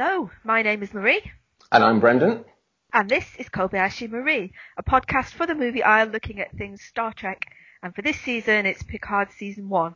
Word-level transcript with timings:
Hello, 0.00 0.30
my 0.44 0.62
name 0.62 0.84
is 0.84 0.94
Marie, 0.94 1.32
And 1.72 1.82
I'm 1.82 1.98
Brendan. 1.98 2.44
and 2.92 3.08
this 3.10 3.26
is 3.36 3.48
Kobayashi 3.48 4.08
Marie, 4.08 4.52
a 4.76 4.82
podcast 4.84 5.30
for 5.30 5.44
the 5.44 5.56
movie 5.56 5.82
aisle 5.82 6.06
looking 6.06 6.38
at 6.38 6.56
things 6.56 6.82
Star 6.82 7.12
Trek. 7.12 7.46
And 7.82 7.92
for 7.92 8.02
this 8.02 8.20
season, 8.20 8.64
it's 8.64 8.84
Picard 8.84 9.32
season 9.32 9.68
one. 9.68 9.94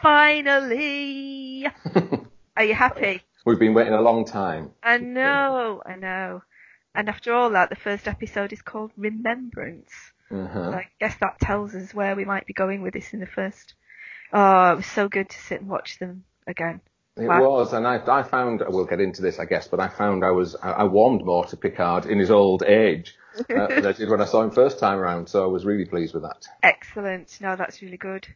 Finally! 0.00 1.66
Are 2.56 2.62
you 2.62 2.74
happy? 2.74 3.22
We've 3.44 3.58
been 3.58 3.74
waiting 3.74 3.92
a 3.92 4.00
long 4.00 4.24
time. 4.24 4.70
I 4.84 4.98
know, 4.98 5.82
I 5.84 5.96
know. 5.96 6.42
And 6.94 7.08
after 7.08 7.34
all 7.34 7.50
that, 7.50 7.70
the 7.70 7.74
first 7.74 8.06
episode 8.06 8.52
is 8.52 8.62
called 8.62 8.92
Remembrance. 8.96 9.90
Uh-huh. 10.30 10.70
I 10.70 10.86
guess 11.00 11.16
that 11.16 11.40
tells 11.40 11.74
us 11.74 11.92
where 11.92 12.14
we 12.14 12.24
might 12.24 12.46
be 12.46 12.52
going 12.52 12.82
with 12.82 12.94
this 12.94 13.12
in 13.12 13.18
the 13.18 13.26
first. 13.26 13.74
Oh, 14.32 14.74
it 14.74 14.76
was 14.76 14.86
so 14.86 15.08
good 15.08 15.28
to 15.28 15.38
sit 15.40 15.60
and 15.60 15.68
watch 15.68 15.98
them 15.98 16.22
again. 16.46 16.82
It 17.20 17.28
Wow. 17.28 17.40
was, 17.40 17.72
and 17.72 17.86
I, 17.86 18.00
I 18.06 18.22
found, 18.22 18.62
we'll 18.66 18.86
get 18.86 19.00
into 19.00 19.22
this, 19.22 19.38
I 19.38 19.44
guess, 19.44 19.68
but 19.68 19.80
I 19.80 19.88
found 19.88 20.24
I 20.24 20.30
was, 20.30 20.56
I, 20.56 20.70
I 20.70 20.84
warmed 20.84 21.24
more 21.24 21.44
to 21.46 21.56
Picard 21.56 22.06
in 22.06 22.18
his 22.18 22.30
old 22.30 22.62
age 22.62 23.14
uh, 23.38 23.66
than 23.68 23.86
I 23.86 23.92
did 23.92 24.08
when 24.08 24.20
I 24.20 24.24
saw 24.24 24.42
him 24.42 24.50
first 24.50 24.78
time 24.78 24.98
around, 24.98 25.28
so 25.28 25.44
I 25.44 25.46
was 25.46 25.64
really 25.64 25.84
pleased 25.84 26.14
with 26.14 26.22
that. 26.22 26.46
Excellent. 26.62 27.38
No, 27.40 27.56
that's 27.56 27.82
really 27.82 27.96
good. 27.96 28.26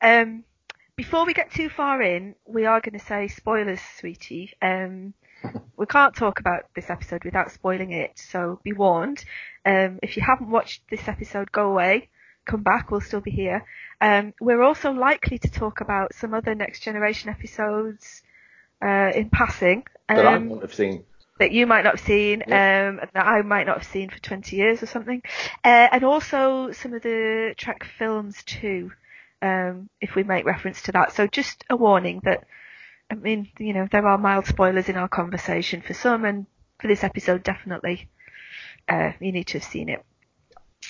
Um, 0.00 0.44
before 0.96 1.24
we 1.24 1.34
get 1.34 1.50
too 1.52 1.68
far 1.68 2.02
in, 2.02 2.34
we 2.44 2.66
are 2.66 2.80
going 2.80 2.98
to 2.98 3.04
say 3.04 3.28
spoilers, 3.28 3.80
sweetie. 3.98 4.52
Um, 4.60 5.14
we 5.76 5.86
can't 5.86 6.14
talk 6.14 6.40
about 6.40 6.66
this 6.74 6.90
episode 6.90 7.24
without 7.24 7.50
spoiling 7.52 7.92
it, 7.92 8.18
so 8.18 8.60
be 8.62 8.72
warned. 8.72 9.24
Um, 9.64 9.98
if 10.02 10.16
you 10.16 10.22
haven't 10.22 10.50
watched 10.50 10.82
this 10.90 11.08
episode, 11.08 11.52
go 11.52 11.70
away, 11.70 12.08
come 12.44 12.62
back, 12.62 12.90
we'll 12.90 13.00
still 13.00 13.20
be 13.20 13.30
here. 13.30 13.64
Um, 14.00 14.34
we're 14.40 14.62
also 14.62 14.90
likely 14.90 15.38
to 15.38 15.50
talk 15.50 15.80
about 15.80 16.14
some 16.14 16.34
other 16.34 16.54
Next 16.54 16.80
Generation 16.80 17.30
episodes 17.30 18.22
uh, 18.82 19.12
in 19.14 19.30
passing. 19.30 19.84
That 20.08 20.26
I 20.26 20.34
Um, 20.34 20.48
wouldn't 20.48 20.62
have 20.62 20.74
seen. 20.74 21.04
that 21.38 21.52
you 21.52 21.66
might 21.66 21.82
not 21.84 21.98
have 21.98 22.06
seen, 22.06 22.42
Yeah. 22.46 22.88
um, 22.88 23.00
that 23.14 23.26
I 23.26 23.42
might 23.42 23.66
not 23.66 23.78
have 23.78 23.86
seen 23.86 24.10
for 24.10 24.18
20 24.20 24.56
years 24.56 24.82
or 24.82 24.86
something. 24.86 25.22
Uh, 25.64 25.88
and 25.92 26.04
also 26.04 26.70
some 26.72 26.92
of 26.94 27.02
the 27.02 27.54
Trek 27.56 27.84
films 27.98 28.42
too, 28.44 28.92
um, 29.40 29.88
if 30.00 30.14
we 30.14 30.22
make 30.24 30.44
reference 30.44 30.82
to 30.82 30.92
that. 30.92 31.12
So 31.12 31.26
just 31.26 31.64
a 31.70 31.76
warning 31.76 32.20
that, 32.24 32.44
I 33.10 33.14
mean, 33.14 33.48
you 33.58 33.72
know, 33.72 33.88
there 33.90 34.06
are 34.06 34.18
mild 34.18 34.46
spoilers 34.46 34.88
in 34.88 34.96
our 34.96 35.08
conversation 35.08 35.82
for 35.82 35.94
some 35.94 36.24
and 36.24 36.46
for 36.80 36.88
this 36.88 37.04
episode 37.04 37.42
definitely, 37.42 38.08
uh, 38.88 39.12
you 39.20 39.32
need 39.32 39.46
to 39.48 39.58
have 39.58 39.64
seen 39.64 39.88
it. 39.88 40.04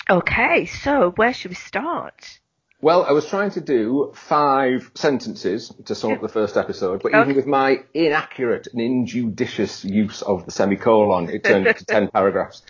Okay, 0.09 0.65
so 0.65 1.11
where 1.11 1.33
should 1.33 1.49
we 1.51 1.55
start? 1.55 2.39
Well, 2.83 3.05
I 3.05 3.13
was 3.13 3.25
trying 3.25 3.51
to 3.51 3.61
do 3.61 4.11
five 4.13 4.91
sentences 4.93 5.71
to 5.85 5.95
sum 5.95 6.11
up 6.11 6.21
the 6.21 6.27
first 6.27 6.57
episode, 6.57 7.01
but 7.01 7.13
Okay. 7.13 7.21
even 7.21 7.35
with 7.37 7.47
my 7.47 7.77
inaccurate 7.93 8.67
and 8.73 8.81
injudicious 8.81 9.85
use 9.85 10.21
of 10.21 10.43
the 10.45 10.51
semicolon, 10.51 11.29
it 11.29 11.45
turned 11.45 11.65
into 11.65 11.85
ten 11.85 12.09
paragraphs. 12.13 12.61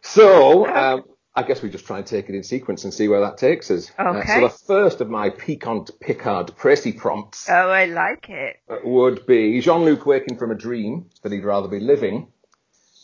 So, 0.00 0.64
um, 0.72 1.02
I 1.34 1.42
guess 1.42 1.60
we 1.60 1.70
just 1.70 1.86
try 1.86 1.98
and 1.98 2.06
take 2.06 2.28
it 2.28 2.36
in 2.36 2.44
sequence 2.44 2.84
and 2.84 2.94
see 2.94 3.08
where 3.08 3.22
that 3.22 3.36
takes 3.36 3.68
us. 3.72 3.90
Uh, 3.98 4.24
so 4.24 4.40
the 4.42 4.48
first 4.48 5.00
of 5.00 5.10
my 5.10 5.28
piquant 5.30 5.90
Picard 6.00 6.52
Précy 6.56 6.96
prompts 6.96 7.48
Oh, 7.50 7.68
I 7.68 7.86
like 7.86 8.28
it. 8.28 8.58
uh, 8.68 8.76
would 8.84 9.26
be 9.26 9.60
Jean-Luc 9.60 10.06
waking 10.06 10.36
from 10.38 10.52
a 10.52 10.54
dream 10.54 11.10
that 11.24 11.32
he'd 11.32 11.44
rather 11.44 11.66
be 11.66 11.80
living, 11.80 12.28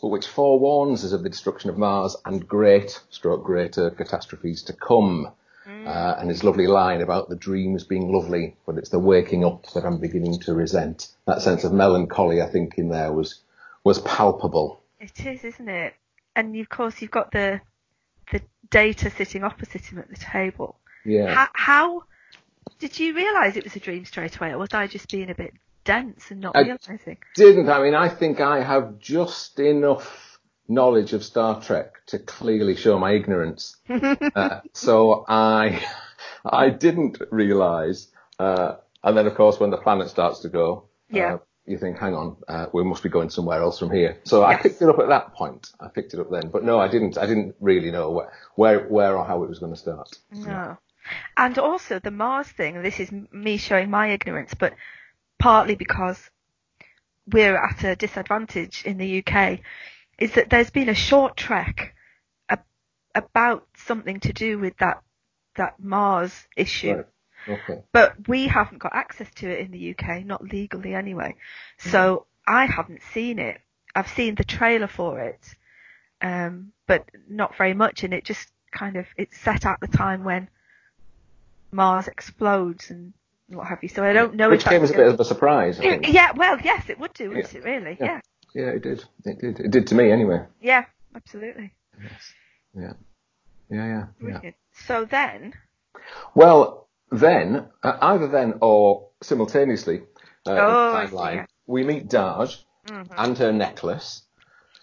but 0.01 0.07
which 0.09 0.29
forewarns 0.29 1.05
us 1.05 1.11
of 1.13 1.25
the 1.25 1.31
destruction 1.31 1.69
of 1.69 1.79
Mars 1.79 2.17
and 2.25 2.47
great, 2.47 3.01
stroke 3.11 3.43
greater 3.43 3.91
catastrophes 3.91 4.63
to 4.63 4.73
come. 4.73 5.33
Uh, 5.67 6.17
and 6.19 6.29
his 6.29 6.45
lovely 6.45 6.67
line 6.67 7.01
about 7.01 7.29
the 7.29 7.37
dreams 7.37 7.85
being 7.85 8.13
lovely, 8.13 8.57
but 8.67 8.77
it's 8.77 8.91
the 8.91 8.99
waking 8.99 9.45
up 9.45 9.67
that 9.73 9.85
I'm 9.85 9.99
beginning 9.99 10.39
to 10.41 10.55
resent. 10.55 11.09
That 11.27 11.43
sense 11.43 11.65
of 11.65 11.73
melancholy, 11.73 12.43
I 12.43 12.47
think, 12.47 12.75
in 12.77 12.89
there 12.91 13.13
was 13.13 13.41
was 13.83 14.01
palpable. 14.01 14.83
It 15.01 15.25
is, 15.25 15.45
isn't 15.45 15.69
it? 15.69 15.95
And 16.37 16.57
of 16.57 16.69
course, 16.69 17.01
you've 17.01 17.11
got 17.11 17.31
the 17.33 17.61
the 18.33 18.41
Data 18.71 19.11
sitting 19.11 19.45
opposite 19.45 19.85
him 19.87 19.99
at 19.99 20.09
the 20.09 20.17
table. 20.17 20.77
Yeah. 21.05 21.33
How, 21.33 21.49
how 21.53 22.03
did 22.79 22.99
you 22.99 23.15
realise 23.15 23.57
it 23.57 23.65
was 23.65 23.77
a 23.77 23.81
dream 23.81 24.05
straight 24.05 24.37
away, 24.37 24.51
or 24.51 24.59
was 24.59 24.73
I 24.73 24.87
just 24.87 25.11
being 25.11 25.31
a 25.31 25.35
bit 25.35 25.53
dense 25.85 26.31
and 26.31 26.41
not 26.41 26.57
I- 26.57 26.63
realising? 26.63 27.19
Didn't 27.37 27.69
I 27.69 27.83
mean? 27.83 27.95
I 27.95 28.09
think 28.09 28.41
I 28.41 28.63
have 28.63 28.99
just 28.99 29.61
enough 29.61 30.34
knowledge 30.69 31.13
of 31.13 31.25
Star 31.25 31.61
Trek 31.61 32.05
to 32.07 32.19
clearly 32.19 32.77
show 32.77 32.99
my 32.99 33.13
ignorance. 33.13 33.77
uh, 33.89 34.61
so 34.73 35.25
I, 35.29 35.85
I 36.45 36.71
didn't 36.71 37.21
realise. 37.31 38.09
Uh, 38.39 38.77
and 39.03 39.17
then, 39.17 39.27
of 39.27 39.35
course, 39.35 39.61
when 39.61 39.71
the 39.71 39.77
planet 39.79 40.09
starts 40.09 40.41
to 40.41 40.49
go, 40.49 40.89
Yeah. 41.11 41.35
uh, 41.35 41.39
you 41.67 41.79
think, 41.79 41.99
hang 41.99 42.15
on, 42.15 42.37
uh, 42.49 42.67
we 42.73 42.85
must 42.85 43.03
be 43.03 43.09
going 43.09 43.31
somewhere 43.31 43.61
else 43.63 43.79
from 43.79 43.91
here. 43.91 44.19
So 44.25 44.45
I 44.45 44.57
picked 44.57 44.83
it 44.83 44.89
up 44.89 44.99
at 44.99 45.09
that 45.09 45.35
point. 45.35 45.71
I 45.81 45.89
picked 45.89 46.13
it 46.13 46.21
up 46.21 46.31
then, 46.31 46.51
but 46.51 46.63
no, 46.63 46.79
I 46.79 46.89
didn't. 46.89 47.17
I 47.17 47.25
didn't 47.27 47.55
really 47.59 47.91
know 47.91 48.11
where, 48.11 48.33
where, 48.55 48.81
where 48.89 49.17
or 49.17 49.25
how 49.25 49.43
it 49.45 49.49
was 49.49 49.59
going 49.61 49.73
to 49.73 49.79
start. 49.79 50.11
No. 50.31 50.77
And 51.37 51.59
also 51.59 51.99
the 51.99 52.11
Mars 52.11 52.49
thing. 52.49 52.83
This 52.83 53.01
is 53.01 53.11
me 53.33 53.57
showing 53.57 53.91
my 53.91 54.09
ignorance, 54.09 54.53
but 54.55 54.75
partly 55.39 55.75
because 55.75 56.19
we're 57.27 57.57
at 57.57 57.83
a 57.85 57.97
disadvantage 57.97 58.85
in 58.85 58.99
the 58.99 59.25
UK, 59.27 59.61
is 60.19 60.33
that 60.35 60.51
there's 60.51 60.71
been 60.71 60.89
a 60.89 60.95
short 60.95 61.37
trek 61.37 61.95
about 63.15 63.67
something 63.77 64.21
to 64.21 64.33
do 64.33 64.59
with 64.59 64.77
that 64.79 65.03
that 65.57 65.79
Mars 65.79 66.33
issue. 66.57 66.95
Right. 66.95 67.07
Okay. 67.47 67.83
but 67.93 68.27
we 68.27 68.47
haven't 68.47 68.79
got 68.79 68.95
access 68.95 69.29
to 69.35 69.47
it 69.47 69.59
in 69.59 69.71
the 69.71 69.91
UK, 69.95 70.25
not 70.25 70.43
legally 70.43 70.95
anyway. 70.95 71.37
So 71.77 72.25
I 72.47 72.65
haven't 72.65 73.03
seen 73.13 73.39
it. 73.39 73.61
I've 73.95 74.09
seen 74.09 74.35
the 74.35 74.45
trailer 74.45 74.87
for 74.87 75.21
it, 75.21 75.55
um, 76.23 76.73
but 76.87 77.05
not 77.29 77.55
very 77.59 77.75
much. 77.75 78.03
And 78.03 78.15
it 78.15 78.25
just 78.25 78.49
kind 78.73 78.97
of 78.97 79.05
it's 79.19 79.39
set 79.39 79.67
at 79.67 79.79
the 79.81 79.89
time 79.89 80.25
when 80.25 80.49
Mars 81.71 82.09
explodes 82.09 82.91
and 82.91 83.13
what 83.49 83.67
have 83.67 83.83
you. 83.83 83.91
So 83.91 84.03
I 84.03 84.15
don't 84.15 84.37
know 84.37 84.49
Which 84.49 84.65
came 84.65 84.83
as 84.83 84.91
a 84.91 84.95
bit 84.95 85.07
of 85.07 85.21
a 85.21 85.25
surprise. 85.25 85.79
I 85.79 85.83
think. 85.83 86.15
yeah, 86.15 86.33
well, 86.35 86.59
yes, 86.65 86.89
it 86.89 86.99
would 86.99 87.13
do, 87.13 87.29
wouldn't 87.29 87.55
it? 87.55 87.63
Really? 87.63 87.99
Yeah. 88.01 88.07
Yeah. 88.07 88.21
Yeah, 88.55 88.67
it 88.69 88.83
did. 88.83 89.05
It 89.25 89.41
did. 89.41 89.61
It 89.61 89.71
did 89.71 89.87
to 89.89 89.95
me 89.95 90.11
anyway. 90.11 90.45
yeah, 90.61 90.85
absolutely. 91.15 91.73
Yeah. 92.75 92.93
Yeah, 93.71 93.87
yeah, 93.87 93.87
yeah. 93.87 94.07
Brilliant. 94.21 94.57
So 94.87 95.05
then, 95.05 95.55
Well, 96.35 96.89
then, 97.11 97.69
uh, 97.83 97.99
either 98.01 98.29
then 98.29 98.55
or 98.61 99.09
simultaneously, 99.23 100.03
uh, 100.47 100.51
in 100.53 100.57
the 100.57 100.63
Oh, 100.63 100.93
timeline, 100.95 101.35
yeah. 101.37 101.47
we 101.67 101.83
meet 101.85 102.09
Dahj 102.09 102.63
Mhm. 102.87 103.09
and 103.17 103.39
her 103.39 103.53
necklace, 103.53 104.23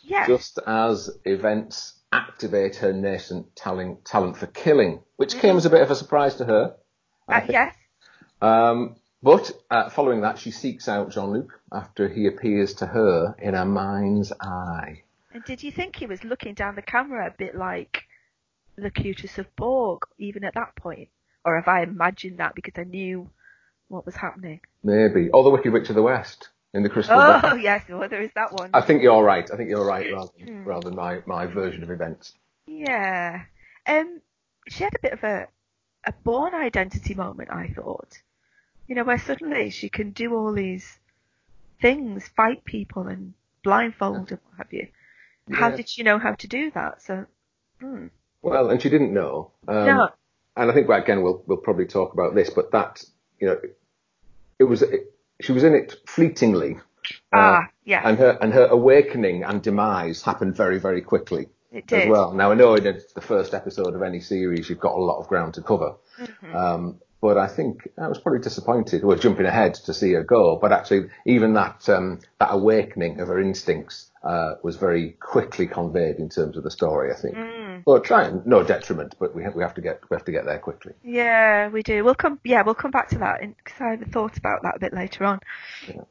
yeah, 0.02 0.26
just 0.28 0.60
as 0.66 1.10
events 1.26 2.00
activate 2.12 2.78
her 2.78 2.92
nascent 2.94 3.56
talent, 3.56 4.04
talent 4.06 4.38
for 4.38 4.48
killing, 4.48 5.04
which 5.18 5.38
came 5.38 5.56
as 5.58 5.66
a 5.66 5.70
bit 5.70 5.82
of 5.82 5.92
a 5.92 5.96
surprise 5.96 6.36
to 6.36 6.46
her. 6.46 6.76
Uh, 7.28 7.42
yes, 7.48 7.76
Um, 8.42 8.96
but 9.24 9.52
uh, 9.70 9.90
following 9.90 10.22
that, 10.22 10.40
she 10.40 10.52
seeks 10.52 10.88
out 10.88 11.12
Jean-Luc 11.12 11.60
after 11.72 12.10
he 12.10 12.28
appears 12.28 12.74
to 12.76 12.86
her 12.88 13.36
in 13.40 13.56
a 13.56 13.66
mind's 13.66 14.32
eye. 14.42 15.04
And 15.34 15.44
did 15.46 15.64
you 15.64 15.72
think 15.72 15.96
he 15.96 16.08
was 16.08 16.24
looking 16.24 16.54
down 16.54 16.76
the 16.76 16.82
camera 16.82 17.28
a 17.28 17.32
bit 17.32 17.56
like 17.56 18.04
Locutus 18.78 19.38
of 19.38 19.54
Borg, 19.56 20.04
even 20.18 20.44
at 20.44 20.56
that 20.56 20.76
point? 20.76 21.10
Or 21.46 21.56
have 21.56 21.68
I 21.68 21.84
imagined 21.84 22.40
that 22.40 22.56
because 22.56 22.74
I 22.78 22.84
knew 22.84 23.30
what 23.88 24.06
was 24.06 24.16
happening? 24.16 24.60
Maybe. 24.84 25.30
Or 25.30 25.44
the 25.44 25.50
Wicked 25.50 25.72
Witch 25.72 25.90
of 25.90 25.96
the 25.96 26.02
West 26.02 26.50
in 26.74 26.84
the 26.84 26.90
Crystal 26.90 27.18
Oh, 27.20 27.56
yes, 27.62 27.84
well, 27.90 28.08
there 28.10 28.22
is 28.22 28.32
that 28.36 28.54
one. 28.54 28.70
I 28.74 28.82
think 28.82 29.02
you're 29.04 29.24
right. 29.24 29.50
I 29.52 29.58
think 29.58 29.70
you're 29.70 29.86
right 29.86 30.12
rather, 30.12 30.32
Hmm. 30.44 30.64
rather 30.64 30.90
than 30.90 30.96
my, 30.96 31.20
my 31.26 31.46
version 31.46 31.84
of 31.84 31.92
events. 31.92 32.34
Yeah. 32.68 33.44
Um, 33.88 34.22
she 34.70 34.84
had 34.84 34.94
a 34.96 35.00
bit 35.02 35.14
of 35.14 35.24
a, 35.24 35.48
a 36.06 36.14
Bourne 36.24 36.54
Identity 36.56 37.14
moment, 37.16 37.50
I 37.52 37.74
thought. 37.76 38.18
You 38.92 38.96
know, 38.96 39.06
where 39.06 39.18
suddenly 39.18 39.70
she 39.70 39.88
can 39.88 40.12
do 40.12 40.36
all 40.36 40.52
these 40.52 41.00
things, 41.82 42.28
fight 42.28 42.66
people 42.66 43.08
and 43.08 43.34
blindfold 43.64 44.32
and 44.32 44.40
what 44.50 44.58
have 44.58 44.74
you. 44.74 44.90
How 45.50 45.70
did 45.70 45.88
she 45.88 46.04
know 46.04 46.20
how 46.20 46.34
to 46.34 46.46
do 46.46 46.72
that? 46.72 47.02
So, 47.02 47.26
hmm. 47.80 48.08
Well, 48.42 48.70
and 48.70 48.82
she 48.82 48.90
didn't 48.90 49.14
know. 49.14 49.52
Um, 49.66 49.86
no. 49.86 50.10
And 50.58 50.70
I 50.70 50.74
think 50.74 50.90
again 50.90 51.22
we'll 51.22 51.42
we'll 51.48 51.60
probably 51.60 51.86
talk 51.86 52.12
about 52.12 52.36
this, 52.36 52.50
but 52.50 52.74
that 52.74 53.02
you 53.40 53.48
know, 53.48 53.62
it 54.60 54.66
was 54.66 54.82
it, 54.82 55.16
she 55.40 55.54
was 55.54 55.64
in 55.64 55.74
it 55.74 55.96
fleetingly, 56.06 56.76
uh, 57.32 57.62
ah, 57.64 57.68
yeah, 57.86 58.02
and 58.04 58.18
her 58.18 58.38
and 58.42 58.52
her 58.52 58.66
awakening 58.66 59.46
and 59.46 59.64
demise 59.64 60.22
happened 60.22 60.58
very 60.58 60.80
very 60.82 61.02
quickly 61.02 61.48
it 61.72 61.88
did. 61.88 62.02
as 62.02 62.10
well. 62.10 62.34
Now 62.34 62.52
I 62.52 62.56
know 62.56 62.76
in 62.76 62.84
the 62.84 63.22
first 63.22 63.54
episode 63.54 63.96
of 63.96 64.02
any 64.02 64.20
series 64.20 64.70
you've 64.70 64.82
got 64.82 64.96
a 64.96 65.02
lot 65.02 65.22
of 65.22 65.30
ground 65.30 65.54
to 65.54 65.62
cover, 65.62 65.96
Mhm. 66.20 66.54
um, 66.54 67.00
but 67.22 67.38
I 67.38 67.48
think 67.48 67.88
I 67.98 68.08
was 68.08 68.18
probably 68.18 68.42
disappointed. 68.42 69.04
Well, 69.04 69.18
jumping 69.18 69.46
ahead 69.46 69.76
to 69.76 69.94
see 69.94 70.14
her 70.14 70.24
go, 70.24 70.58
but 70.60 70.72
actually 70.72 71.10
even 71.26 71.54
that 71.54 71.88
um, 71.88 72.20
that 72.40 72.50
awakening 72.52 73.20
of 73.20 73.28
her 73.28 73.40
instincts 73.40 74.10
uh, 74.24 74.56
was 74.64 74.76
very 74.76 75.12
quickly 75.12 75.68
conveyed 75.68 76.18
in 76.18 76.30
terms 76.30 76.58
of 76.58 76.64
the 76.64 76.72
story. 76.72 77.14
I 77.14 77.16
think. 77.16 77.36
Mm. 77.36 77.84
Well, 77.86 78.00
trying 78.00 78.42
no 78.46 78.64
detriment, 78.64 79.16
but 79.20 79.36
we 79.36 79.44
have, 79.44 79.56
we 79.56 79.62
have 79.62 79.76
to 79.76 79.82
get 79.82 80.02
we 80.10 80.16
have 80.16 80.26
to 80.26 80.32
get 80.32 80.46
there 80.46 80.60
quickly. 80.60 80.94
Yeah, 81.04 81.70
we 81.70 81.84
do. 81.84 82.04
We'll 82.04 82.16
come. 82.16 82.40
Yeah, 82.44 82.64
we'll 82.64 82.76
come 82.76 82.92
back 82.92 83.10
to 83.10 83.20
that 83.20 83.42
because 83.42 83.80
I 83.80 83.92
haven't 83.92 84.12
thought 84.12 84.38
about 84.38 84.64
that 84.64 84.78
a 84.78 84.80
bit 84.80 84.94
later 84.94 85.26
on. 85.26 85.40
Yeah. 85.88 86.02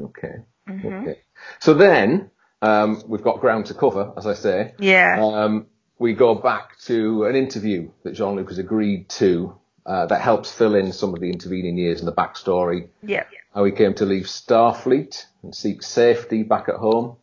Okay. 0.00 0.36
Mm-hmm. 0.68 0.86
Okay. 0.86 1.20
So 1.60 1.74
then 1.74 2.30
um, 2.62 3.02
we've 3.06 3.22
got 3.22 3.40
ground 3.40 3.66
to 3.66 3.74
cover, 3.74 4.12
as 4.16 4.26
I 4.26 4.32
say. 4.32 4.74
Yeah. 4.78 5.20
Um, 5.22 5.66
we 5.98 6.14
go 6.14 6.34
back 6.34 6.78
to 6.86 7.24
an 7.24 7.36
interview 7.36 7.90
that 8.02 8.14
Jean-Luc 8.14 8.48
has 8.48 8.58
agreed 8.58 9.08
to 9.10 9.56
uh, 9.86 10.06
that 10.06 10.20
helps 10.20 10.50
fill 10.52 10.74
in 10.74 10.92
some 10.92 11.14
of 11.14 11.20
the 11.20 11.30
intervening 11.30 11.76
years 11.76 11.98
and 12.00 12.08
the 12.08 12.12
backstory. 12.12 12.88
yeah. 13.02 13.24
How 13.54 13.64
he 13.64 13.70
came 13.72 13.94
to 13.94 14.04
leave 14.04 14.24
Starfleet 14.24 15.26
and 15.44 15.54
seek 15.54 15.82
safety 15.82 16.42
back 16.42 16.68
at 16.68 16.74
home. 16.76 17.16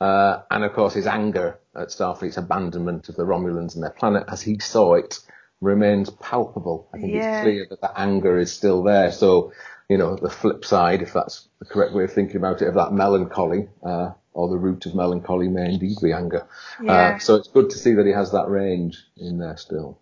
Uh, 0.00 0.42
and 0.50 0.64
of 0.64 0.72
course 0.72 0.94
his 0.94 1.06
anger 1.06 1.58
at 1.76 1.88
Starfleet's 1.88 2.36
abandonment 2.38 3.08
of 3.08 3.16
the 3.16 3.24
Romulans 3.24 3.74
and 3.74 3.82
their 3.82 3.90
planet 3.90 4.24
as 4.28 4.40
he 4.42 4.58
saw 4.58 4.94
it 4.94 5.18
remains 5.60 6.10
palpable. 6.10 6.88
I 6.92 6.98
think 6.98 7.12
Yeah. 7.12 7.36
it's 7.36 7.42
clear 7.44 7.66
that 7.70 7.80
the 7.80 7.98
anger 8.00 8.38
is 8.38 8.52
still 8.52 8.82
there. 8.82 9.12
So, 9.12 9.52
you 9.88 9.98
know, 9.98 10.16
the 10.16 10.30
flip 10.30 10.64
side, 10.64 11.02
if 11.02 11.12
that's 11.12 11.48
the 11.58 11.64
correct 11.66 11.92
way 11.94 12.04
of 12.04 12.12
thinking 12.12 12.36
about 12.36 12.62
it, 12.62 12.68
of 12.68 12.74
that 12.74 12.92
melancholy, 12.92 13.68
uh, 13.82 14.10
or 14.32 14.48
the 14.48 14.56
root 14.58 14.86
of 14.86 14.94
melancholy 14.94 15.48
may 15.48 15.66
indeed 15.74 15.96
be 16.02 16.12
anger. 16.12 16.46
Yeah. 16.82 16.92
Uh, 16.92 17.18
so 17.18 17.36
it's 17.36 17.48
good 17.48 17.70
to 17.70 17.78
see 17.78 17.92
that 17.94 18.06
he 18.06 18.12
has 18.12 18.32
that 18.32 18.48
range 18.48 18.98
in 19.16 19.38
there 19.38 19.56
still. 19.56 19.98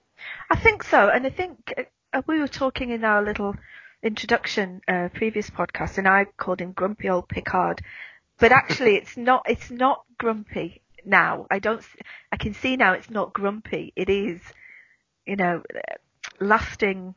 I 0.51 0.57
think 0.57 0.85
so, 0.85 1.09
and 1.09 1.27
I 1.27 1.31
think 1.31 1.75
uh, 1.77 1.83
we 2.27 2.39
were 2.41 2.49
talking 2.49 2.91
in 2.91 3.05
our 3.05 3.23
little 3.23 3.55
introduction 4.03 4.81
uh, 4.89 5.09
previous 5.15 5.49
podcast, 5.51 5.99
and 5.99 6.09
I 6.09 6.25
called 6.25 6.61
him 6.61 6.73
grumpy 6.73 7.09
old 7.09 7.29
Picard, 7.29 7.81
but 8.39 8.53
actually 8.53 8.97
it's 9.01 9.17
not. 9.17 9.45
It's 9.49 9.71
not 9.71 10.05
grumpy 10.19 10.83
now. 11.05 11.47
I 11.51 11.59
don't. 11.59 11.85
I 12.31 12.37
can 12.37 12.55
see 12.55 12.77
now 12.77 12.93
it's 12.93 13.11
not 13.11 13.33
grumpy. 13.33 13.93
It 13.97 14.09
is, 14.11 14.41
you 15.27 15.37
know, 15.37 15.63
uh, 15.75 15.95
lasting 16.41 17.15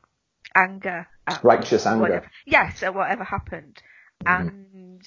anger. 0.55 1.07
At 1.27 1.43
Righteous 1.43 1.85
anger. 1.85 2.29
Yes, 2.45 2.83
at 2.83 2.93
whatever 2.93 3.23
happened, 3.23 3.81
Mhm. 4.23 4.39
and 4.39 5.01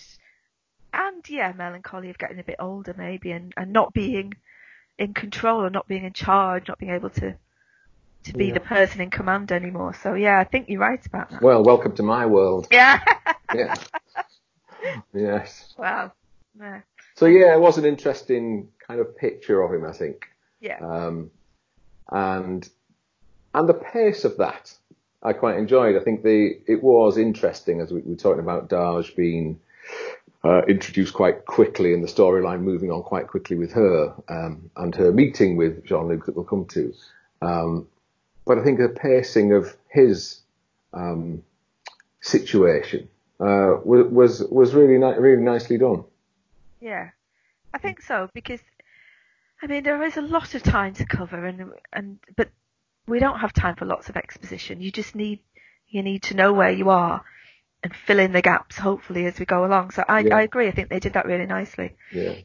and 0.93 1.29
yeah, 1.29 1.53
melancholy 1.53 2.11
of 2.11 2.19
getting 2.19 2.39
a 2.41 2.45
bit 2.45 2.57
older 2.59 2.95
maybe, 2.97 3.31
and 3.31 3.53
and 3.57 3.73
not 3.73 3.93
being 3.93 4.35
in 4.99 5.15
control 5.15 5.65
or 5.65 5.71
not 5.71 5.87
being 5.87 6.05
in 6.05 6.13
charge, 6.13 6.67
not 6.69 6.79
being 6.79 6.93
able 6.93 7.11
to 7.11 7.37
to 8.29 8.35
be 8.39 8.47
Yeah. 8.47 8.55
the 8.55 8.61
person 8.61 9.01
in 9.01 9.11
command 9.11 9.53
anymore. 9.53 9.95
So 10.03 10.15
yeah, 10.15 10.39
I 10.39 10.45
think 10.45 10.69
you're 10.69 10.81
right 10.81 11.05
about 11.05 11.31
that. 11.31 11.43
Well, 11.43 11.63
welcome 11.63 11.95
to 11.97 12.03
my 12.03 12.27
world. 12.27 12.69
Yeah. 12.71 13.01
Yeah. 13.55 13.75
yes. 15.15 15.73
wow. 15.79 16.13
Yeah. 16.61 16.81
So 17.17 17.25
yeah, 17.25 17.55
it 17.55 17.61
was 17.61 17.79
an 17.79 17.87
interesting 17.87 18.69
kind 18.87 19.01
of 19.01 19.17
picture 19.17 19.63
of 19.63 19.73
him, 19.73 19.87
I 19.87 19.93
think. 19.93 20.27
Yeah. 20.61 20.79
Um, 20.81 21.31
and 22.11 22.69
and 23.55 23.69
the 23.69 23.75
pace 23.75 24.25
of 24.27 24.37
that 24.37 24.75
I 25.23 25.33
quite 25.33 25.57
enjoyed. 25.57 25.97
I 25.97 26.01
think 26.05 26.23
the 26.23 26.61
it 26.67 26.83
was 26.83 27.17
interesting 27.17 27.81
as 27.81 27.91
we 27.91 28.01
we 28.01 28.11
were 28.13 28.17
talking 28.17 28.41
about 28.41 28.69
Dahj 28.69 29.17
being 29.17 29.61
uh, 30.45 30.63
introduced 30.69 31.15
quite 31.15 31.47
quickly 31.47 31.95
and 31.95 32.05
the 32.05 32.09
storyline 32.09 32.61
moving 32.61 32.91
on 32.91 33.03
quite 33.03 33.27
quickly 33.29 33.57
with 33.57 33.73
her 33.73 34.15
um, 34.29 34.71
and 34.77 34.95
her 34.95 35.11
meeting 35.11 35.57
with 35.57 35.85
Jean 35.85 36.07
Luc 36.09 36.27
that 36.27 36.37
we'll 36.37 36.45
come 36.45 36.67
to. 36.67 36.93
Um, 37.43 37.89
but 38.49 38.59
I 38.59 38.65
think 38.65 38.79
the 38.79 38.89
pacing 38.89 39.53
of 39.53 39.77
his 39.91 40.41
um, 40.95 41.43
situation 42.21 43.09
uh, 43.39 43.77
was 43.85 44.07
was 44.11 44.43
was 44.51 44.75
really 44.75 44.99
ni- 44.99 45.19
really 45.19 45.43
nicely 45.43 45.79
done. 45.79 46.05
Yeah. 46.81 47.11
I 47.73 47.79
think 47.79 48.01
so 48.01 48.31
because 48.33 48.61
I 49.63 49.67
mean 49.67 49.85
there 49.85 50.03
is 50.03 50.17
a 50.17 50.23
lot 50.23 50.55
of 50.55 50.63
time 50.63 50.95
to 50.95 51.05
cover 51.05 51.45
and 51.45 51.73
and 51.93 52.19
but 52.37 52.49
we 53.07 53.19
don't 53.19 53.41
have 53.41 53.53
time 53.53 53.77
for 53.77 53.85
lots 53.85 54.09
of 54.09 54.17
exposition. 54.17 54.81
You 54.81 54.91
just 54.91 55.15
need 55.15 55.41
you 55.89 56.03
need 56.03 56.23
to 56.25 56.35
know 56.35 56.55
where 56.55 56.73
you 56.73 56.89
are 56.89 57.23
and 57.85 57.95
fill 57.95 58.19
in 58.19 58.33
the 58.33 58.43
gaps 58.43 58.79
hopefully 58.79 59.27
as 59.27 59.39
we 59.39 59.45
go 59.45 59.67
along. 59.67 59.91
So 59.91 60.05
I 60.09 60.21
Yeah. 60.21 60.37
I 60.37 60.43
agree. 60.43 60.69
I 60.69 60.73
think 60.73 60.89
they 60.89 61.01
did 61.01 61.13
that 61.13 61.27
really 61.27 61.47
nicely. 61.47 61.97
Yeah. 62.13 62.37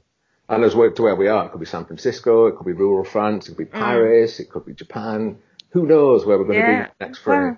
And 0.49 0.65
as 0.65 0.75
we 0.75 0.91
to 0.91 1.01
where 1.01 1.15
we 1.15 1.29
are, 1.29 1.45
it 1.45 1.51
could 1.51 1.61
be 1.61 1.65
San 1.65 1.85
Francisco, 1.85 2.47
it 2.47 2.57
could 2.57 2.67
be 2.67 2.73
rural 2.73 3.05
France, 3.05 3.47
it 3.47 3.51
could 3.51 3.57
be 3.57 3.65
Paris, 3.65 4.41
it 4.41 4.49
could 4.49 4.65
be 4.65 4.73
Japan. 4.73 5.37
Who 5.73 5.85
knows 5.87 6.25
where 6.25 6.37
we're 6.37 6.45
going 6.45 6.59
to 6.61 6.65
Mm. 6.65 6.77
Yeah. 6.77 6.87
be 6.87 7.05
next 7.05 7.19
frame? 7.19 7.43
Wow. 7.43 7.57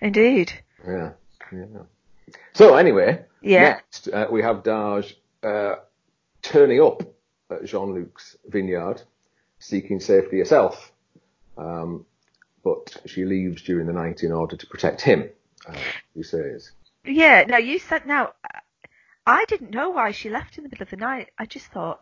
Indeed. 0.00 0.52
Yeah. 0.86 1.12
yeah. 1.52 1.66
So 2.54 2.76
anyway, 2.76 3.24
Yeah. 3.40 3.60
next 3.74 4.08
uh, 4.08 4.28
we 4.30 4.42
have 4.42 4.62
Dahj 4.62 5.14
uh, 5.42 5.76
turning 6.42 6.80
up 6.82 7.02
at 7.50 7.64
Jean-Luc's 7.64 8.36
vineyard, 8.46 9.02
seeking 9.58 10.00
safety 10.00 10.38
herself. 10.38 10.92
Um, 11.58 12.06
but 12.62 12.96
she 13.06 13.24
leaves 13.24 13.62
during 13.62 13.86
the 13.86 13.92
night 13.92 14.22
in 14.22 14.32
order 14.32 14.56
to 14.56 14.66
protect 14.66 15.00
him, 15.00 15.30
uh, 15.68 15.74
he 16.14 16.22
says. 16.22 16.70
Yeah, 17.04 17.44
now 17.46 17.58
you 17.58 17.78
said 17.78 18.06
now 18.06 18.32
I 19.26 19.44
didn't 19.46 19.70
know 19.70 19.90
why 19.90 20.12
she 20.12 20.28
left 20.30 20.56
in 20.58 20.64
the 20.64 20.70
middle 20.70 20.82
of 20.84 20.90
the 20.90 20.96
night. 20.96 21.30
I 21.38 21.46
just 21.46 21.66
thought, 21.66 22.00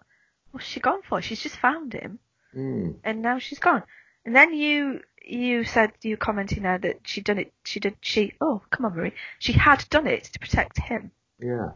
what's 0.50 0.66
she 0.66 0.81
gone 0.81 1.02
for? 1.02 1.20
She's 1.22 1.43
just 1.43 1.56
found 1.56 1.93
him 1.94 2.19
Hmm. 2.52 2.93
and 3.02 3.20
now 3.22 3.38
she's 3.38 3.58
gone. 3.58 3.82
And 4.25 4.35
then 4.35 4.55
you 4.55 5.00
you 5.26 5.65
said 5.65 5.93
you 6.03 6.12
were 6.12 6.17
commenting 6.19 6.62
there 6.62 6.79
that 6.79 7.00
she'd 7.05 7.25
done 7.25 7.38
it 7.38 7.53
she 7.65 7.81
did 7.81 7.97
she 8.00 8.35
oh, 8.41 8.62
come 8.71 8.87
on 8.87 8.94
Marie. 8.94 9.12
She 9.38 9.53
had 9.53 9.85
done 9.91 10.06
it 10.06 10.25
to 10.25 10.38
protect 10.38 10.79
him. 10.79 11.11
Yeah. 11.41 11.71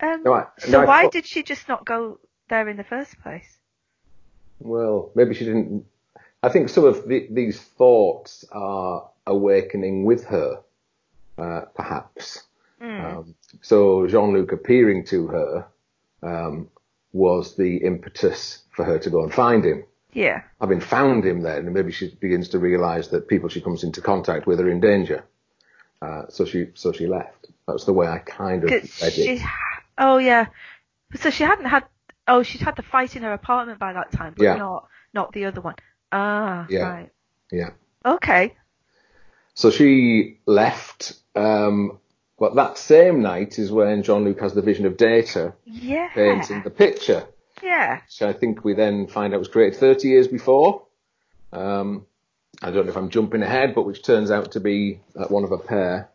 Um 0.00 0.22
No, 0.24 0.34
I- 0.34 0.46
so 0.58 0.70
no, 0.80 0.86
why 0.86 1.02
thought- 1.02 1.12
did 1.12 1.26
she 1.26 1.42
just 1.42 1.68
not 1.68 1.84
go 1.84 2.18
there 2.48 2.68
in 2.68 2.76
the 2.76 2.84
first 2.84 3.20
place? 3.20 3.58
Well, 4.60 5.10
maybe 5.14 5.34
she 5.34 5.44
didn't. 5.44 5.86
I 6.42 6.48
think 6.48 6.68
some 6.68 6.84
of 6.84 7.08
the, 7.08 7.26
these 7.30 7.60
thoughts 7.60 8.44
are 8.52 9.08
awakening 9.26 10.04
with 10.04 10.24
her, 10.26 10.60
uh, 11.38 11.62
perhaps. 11.74 12.44
Mm. 12.80 13.04
Um, 13.04 13.34
so 13.62 14.06
Jean-Luc 14.06 14.52
appearing 14.52 15.06
to 15.06 15.26
her 15.28 15.66
um, 16.22 16.68
was 17.12 17.56
the 17.56 17.78
impetus 17.78 18.62
for 18.70 18.84
her 18.84 18.98
to 18.98 19.10
go 19.10 19.22
and 19.22 19.32
find 19.32 19.64
him. 19.64 19.84
Yeah. 20.14 20.42
Having 20.60 20.80
found 20.80 21.24
him 21.24 21.42
then, 21.42 21.72
maybe 21.72 21.92
she 21.92 22.14
begins 22.20 22.48
to 22.50 22.58
realise 22.58 23.08
that 23.08 23.28
people 23.28 23.48
she 23.48 23.60
comes 23.60 23.84
into 23.84 24.00
contact 24.00 24.46
with 24.46 24.60
are 24.60 24.70
in 24.70 24.80
danger. 24.80 25.24
Uh, 26.00 26.22
so 26.28 26.44
she 26.44 26.68
so 26.74 26.92
she 26.92 27.06
left. 27.06 27.46
That's 27.66 27.84
the 27.84 27.92
way 27.92 28.06
I 28.06 28.18
kind 28.18 28.64
of 28.64 28.70
read 28.70 28.82
it. 29.02 29.42
oh 29.98 30.18
yeah. 30.18 30.46
So 31.16 31.30
she 31.30 31.44
hadn't 31.44 31.66
had 31.66 31.84
oh 32.28 32.42
she'd 32.42 32.60
had 32.60 32.76
the 32.76 32.82
fight 32.82 33.16
in 33.16 33.22
her 33.22 33.32
apartment 33.32 33.78
by 33.78 33.92
that 33.92 34.12
time, 34.12 34.34
but 34.36 34.44
Yeah. 34.44 34.56
not 34.56 34.88
not 35.12 35.32
the 35.32 35.44
other 35.46 35.60
one. 35.60 35.74
Ah, 36.12 36.66
Yeah. 36.68 36.80
right. 36.88 37.10
Yeah. 37.50 37.70
Okay. 38.04 38.54
So 39.54 39.70
she 39.70 40.38
left. 40.46 41.14
Um, 41.34 41.98
but 42.38 42.54
that 42.56 42.76
same 42.78 43.22
night 43.22 43.58
is 43.58 43.70
when 43.70 44.02
Jean-Luc 44.02 44.40
has 44.40 44.54
the 44.54 44.62
vision 44.62 44.86
of 44.86 44.96
Data 44.96 45.54
Yeah. 45.64 46.08
painting 46.14 46.62
the 46.62 46.70
picture. 46.70 47.24
Yeah. 47.62 48.00
So 48.08 48.28
I 48.28 48.32
think 48.32 48.64
we 48.64 48.74
then 48.74 49.06
find 49.06 49.32
out 49.32 49.36
it 49.36 49.38
was 49.38 49.48
created 49.48 49.78
30 49.78 50.08
years 50.08 50.28
before. 50.28 50.86
Um, 51.52 52.06
I 52.62 52.70
don't 52.70 52.86
know 52.86 52.90
if 52.90 52.96
I'm 52.96 53.10
jumping 53.10 53.42
ahead, 53.42 53.74
but 53.74 53.84
which 53.86 54.02
turns 54.02 54.30
out 54.30 54.52
to 54.52 54.60
be 54.60 55.00
uh, 55.16 55.26
one 55.26 55.44
of 55.44 55.52
a 55.52 55.58
pair 55.58 56.10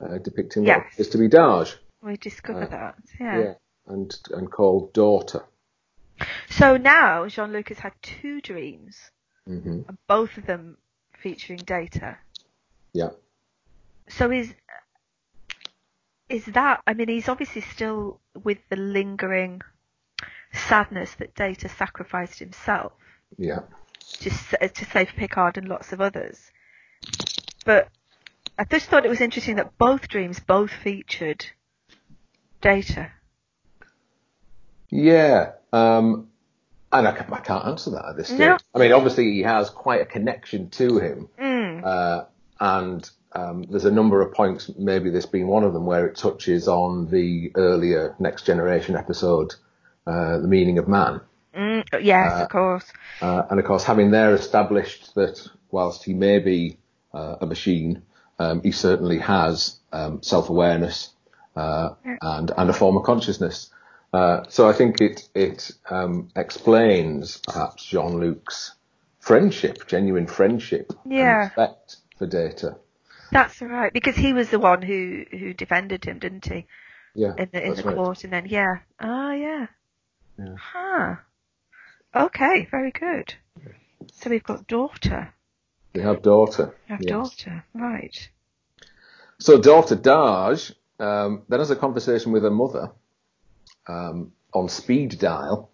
uh, 0.00 0.18
depicting 0.18 0.64
what 0.64 0.68
Yes. 0.88 0.98
is 0.98 1.08
to 1.10 1.18
be 1.18 1.28
Dahj. 1.28 1.74
We 2.02 2.16
discover 2.16 2.62
Uh, 2.64 2.68
that. 2.68 2.94
Yeah. 3.20 3.54
and 3.86 4.16
and 4.32 4.50
called 4.50 4.92
Daughter. 4.92 5.44
So 6.48 6.76
now 6.76 7.26
Jean 7.28 7.52
Luc 7.52 7.68
has 7.68 7.78
had 7.78 7.92
two 8.02 8.40
dreams, 8.40 8.96
hmm 9.46 9.82
and 9.88 9.98
both 10.06 10.36
of 10.38 10.46
them 10.46 10.76
featuring 11.18 11.58
Data. 11.60 12.18
Yeah. 12.92 13.10
So 14.08 14.30
is 14.30 14.52
is 16.28 16.44
that? 16.46 16.82
I 16.86 16.94
mean, 16.94 17.08
he's 17.08 17.28
obviously 17.28 17.62
still 17.62 18.20
with 18.44 18.58
the 18.68 18.76
lingering 18.76 19.62
sadness 20.52 21.14
that 21.14 21.34
Data 21.34 21.68
sacrificed 21.68 22.38
himself 22.38 22.92
Yeah. 23.36 23.60
to 24.20 24.30
s- 24.30 24.72
to 24.74 24.84
save 24.86 25.08
Picard 25.16 25.56
and 25.58 25.68
lots 25.68 25.92
of 25.92 26.00
others. 26.00 26.50
But 27.64 27.88
I 28.58 28.64
just 28.64 28.86
thought 28.86 29.04
it 29.06 29.10
was 29.10 29.20
interesting 29.20 29.56
that 29.56 29.76
both 29.78 30.08
dreams 30.08 30.40
both 30.40 30.70
featured 30.70 31.44
Data. 32.60 33.10
Yeah. 34.90 35.52
Um, 35.72 36.28
and 36.92 37.06
I, 37.06 37.12
I 37.12 37.38
can't 37.40 37.66
answer 37.66 37.90
that 37.92 38.04
at 38.10 38.16
this 38.16 38.26
stage. 38.28 38.40
No. 38.40 38.56
I 38.74 38.78
mean, 38.78 38.92
obviously 38.92 39.32
he 39.32 39.42
has 39.42 39.70
quite 39.70 40.00
a 40.00 40.06
connection 40.06 40.70
to 40.70 40.98
him. 40.98 41.28
Mm. 41.40 41.84
Uh, 41.84 42.24
and 42.58 43.08
um, 43.32 43.62
there's 43.62 43.84
a 43.84 43.90
number 43.92 44.20
of 44.20 44.34
points, 44.34 44.70
maybe 44.76 45.10
this 45.10 45.26
being 45.26 45.46
one 45.46 45.62
of 45.64 45.72
them, 45.72 45.86
where 45.86 46.06
it 46.06 46.16
touches 46.16 46.66
on 46.66 47.08
the 47.08 47.52
earlier 47.54 48.14
Next 48.18 48.44
Generation 48.44 48.96
episode, 48.96 49.54
uh, 50.06 50.38
The 50.38 50.48
Meaning 50.48 50.78
of 50.78 50.88
Man. 50.88 51.20
Mm. 51.54 51.84
Yes, 52.02 52.32
Uh, 52.32 52.42
of 52.44 52.48
course. 52.48 52.92
Uh, 53.20 53.42
and 53.50 53.58
of 53.58 53.66
course, 53.66 53.84
having 53.84 54.10
there 54.10 54.34
established 54.34 55.14
that 55.14 55.46
whilst 55.70 56.04
he 56.04 56.14
may 56.14 56.38
be 56.38 56.78
uh, 57.12 57.36
a 57.40 57.46
machine, 57.46 58.02
um, 58.38 58.62
he 58.62 58.70
certainly 58.72 59.18
has 59.18 59.80
um, 59.92 60.22
self-awareness 60.22 61.10
uh, 61.56 61.90
and 62.22 62.52
and 62.56 62.70
a 62.70 62.72
form 62.72 62.96
of 62.96 63.02
consciousness. 63.02 63.70
Uh, 64.12 64.44
so 64.48 64.68
I 64.68 64.72
think 64.72 65.00
it 65.00 65.28
it 65.34 65.70
um, 65.90 66.28
explains 66.36 67.38
perhaps 67.38 67.84
Jean 67.84 68.18
Luc's 68.20 68.74
friendship, 69.18 69.86
genuine 69.86 70.26
friendship, 70.26 70.92
Yeah. 71.04 71.38
respect 71.46 71.96
for 72.18 72.26
Data. 72.26 72.76
That's 73.32 73.60
right, 73.60 73.92
because 73.92 74.16
he 74.16 74.32
was 74.32 74.50
the 74.50 74.58
one 74.58 74.82
who 74.82 75.24
who 75.30 75.52
defended 75.54 76.04
him, 76.04 76.18
didn't 76.18 76.46
he? 76.46 76.66
Yeah. 77.14 77.34
in 77.36 77.48
the 77.52 77.64
in 77.64 77.74
the 77.74 77.82
right. 77.82 77.96
court, 77.96 78.24
and 78.24 78.32
then 78.32 78.46
yeah, 78.46 78.76
ah 79.00 79.32
yeah, 79.32 79.66
Yeah. 80.40 80.54
huh. 80.56 81.16
Okay, 82.14 82.66
very 82.70 82.90
good. 82.90 83.34
So 84.12 84.30
we've 84.30 84.42
got 84.42 84.66
daughter. 84.66 85.32
They 85.92 86.00
have 86.02 86.22
daughter. 86.22 86.74
We 86.88 86.92
have 86.94 87.00
yes. 87.00 87.10
daughter, 87.10 87.64
right? 87.74 88.30
So 89.38 89.60
daughter 89.60 89.96
Dahj 89.96 90.72
um, 90.98 91.42
then 91.48 91.58
has 91.60 91.70
a 91.70 91.76
conversation 91.76 92.32
with 92.32 92.42
her 92.42 92.50
mother 92.50 92.90
um, 93.86 94.32
on 94.52 94.68
speed 94.68 95.18
dial, 95.18 95.70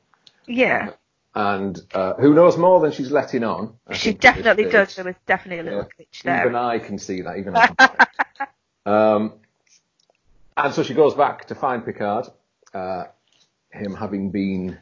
Yeah, 0.47 0.91
and 1.35 1.81
uh, 1.93 2.15
who 2.15 2.35
knows 2.35 2.57
more 2.57 2.81
than 2.81 2.93
she's 2.93 3.11
letting 3.11 3.45
on. 3.45 3.75
I 3.87 3.95
she 3.95 4.13
think, 4.13 4.25
at 4.25 4.35
this 4.37 4.45
definitely 4.47 4.65
does. 4.71 4.95
There 4.97 5.05
was 5.05 5.17
definitely 5.27 5.61
a 5.61 5.63
little 5.65 5.81
Yeah. 5.81 6.05
glitch 6.05 6.23
there. 6.23 6.41
Even 6.41 6.57
I 6.57 6.79
can 6.79 6.99
see 6.99 7.23
that. 7.23 7.37
Even 7.39 7.55
I. 7.57 7.67
Can 7.67 8.07
um, 8.87 9.33
and 10.57 10.75
so 10.75 10.83
she 10.83 10.95
goes 10.95 11.15
back 11.15 11.47
to 11.49 11.55
find 11.55 11.85
Picard, 11.85 12.27
uh, 12.73 13.05
him 13.77 13.95
having 13.95 14.31
been 14.31 14.79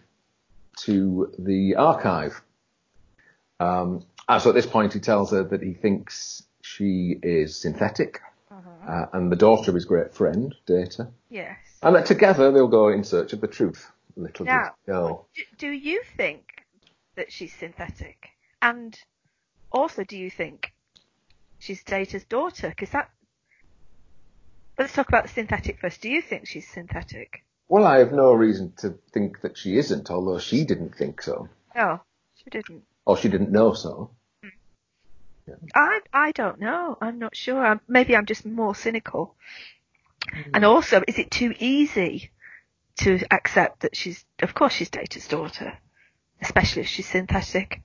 to 0.80 1.32
the 1.38 1.76
archive. 1.76 2.40
Um, 3.60 4.04
and 4.28 4.42
so 4.42 4.50
at 4.50 4.54
this 4.54 4.66
point, 4.66 4.92
he 4.92 5.00
tells 5.00 5.30
her 5.30 5.44
that 5.44 5.62
he 5.62 5.74
thinks 5.74 6.42
she 6.62 7.18
is 7.22 7.56
synthetic, 7.56 8.20
uh, 8.50 9.06
and 9.12 9.30
the 9.30 9.36
daughter 9.36 9.70
of 9.70 9.74
his 9.74 9.84
great 9.84 10.14
friend, 10.14 10.54
Data, 10.66 11.08
Yes. 11.28 11.56
and 11.82 11.94
that 11.94 12.06
together 12.06 12.50
they'll 12.50 12.68
go 12.68 12.88
in 12.88 13.04
search 13.04 13.32
of 13.32 13.40
the 13.40 13.48
truth. 13.48 13.90
Little 14.16 14.46
Now, 14.46 14.74
they 14.86 14.92
do, 14.92 15.42
do 15.58 15.68
you 15.70 16.02
think 16.16 16.64
that 17.16 17.32
she's 17.32 17.52
synthetic? 17.52 18.28
And 18.62 18.98
also, 19.72 20.04
do 20.04 20.16
you 20.16 20.30
think 20.30 20.72
she's 21.58 21.82
Data's 21.82 22.24
daughter? 22.24 22.68
Because 22.68 22.90
that. 22.90 23.10
Let's 24.78 24.92
talk 24.92 25.08
about 25.08 25.24
the 25.24 25.30
synthetic 25.30 25.80
first. 25.80 26.00
Do 26.00 26.08
you 26.08 26.22
think 26.22 26.46
she's 26.46 26.68
synthetic? 26.68 27.43
Well, 27.68 27.86
I 27.86 27.98
have 27.98 28.12
no 28.12 28.32
reason 28.32 28.72
to 28.78 28.98
think 29.12 29.40
that 29.40 29.56
she 29.56 29.76
isn't, 29.78 30.10
although 30.10 30.38
she 30.38 30.64
didn't 30.64 30.94
think 30.96 31.22
so, 31.22 31.48
No, 31.74 32.00
she 32.36 32.50
didn't. 32.50 32.84
or 33.06 33.16
she 33.16 33.28
didn't 33.28 33.50
know 33.50 33.72
so. 33.72 34.10
Hmm. 34.42 35.52
I 35.74 36.00
I 36.12 36.32
don't 36.32 36.60
know. 36.60 36.96
I'm 37.00 37.18
not 37.18 37.34
sure. 37.36 37.64
I'm, 37.64 37.80
maybe 37.88 38.14
I'm 38.16 38.26
just 38.26 38.44
more 38.46 38.74
cynical. 38.74 39.34
Hmm. 40.30 40.50
And 40.54 40.64
also, 40.64 41.02
is 41.08 41.18
it 41.18 41.30
too 41.30 41.54
easy 41.58 42.30
to 42.98 43.18
accept 43.30 43.80
that 43.80 43.96
she's, 43.96 44.24
of 44.40 44.54
course, 44.54 44.72
she's 44.74 44.90
Data's 44.90 45.26
daughter, 45.26 45.76
especially 46.40 46.82
if 46.82 46.88
she's 46.88 47.08
synthetic? 47.08 47.82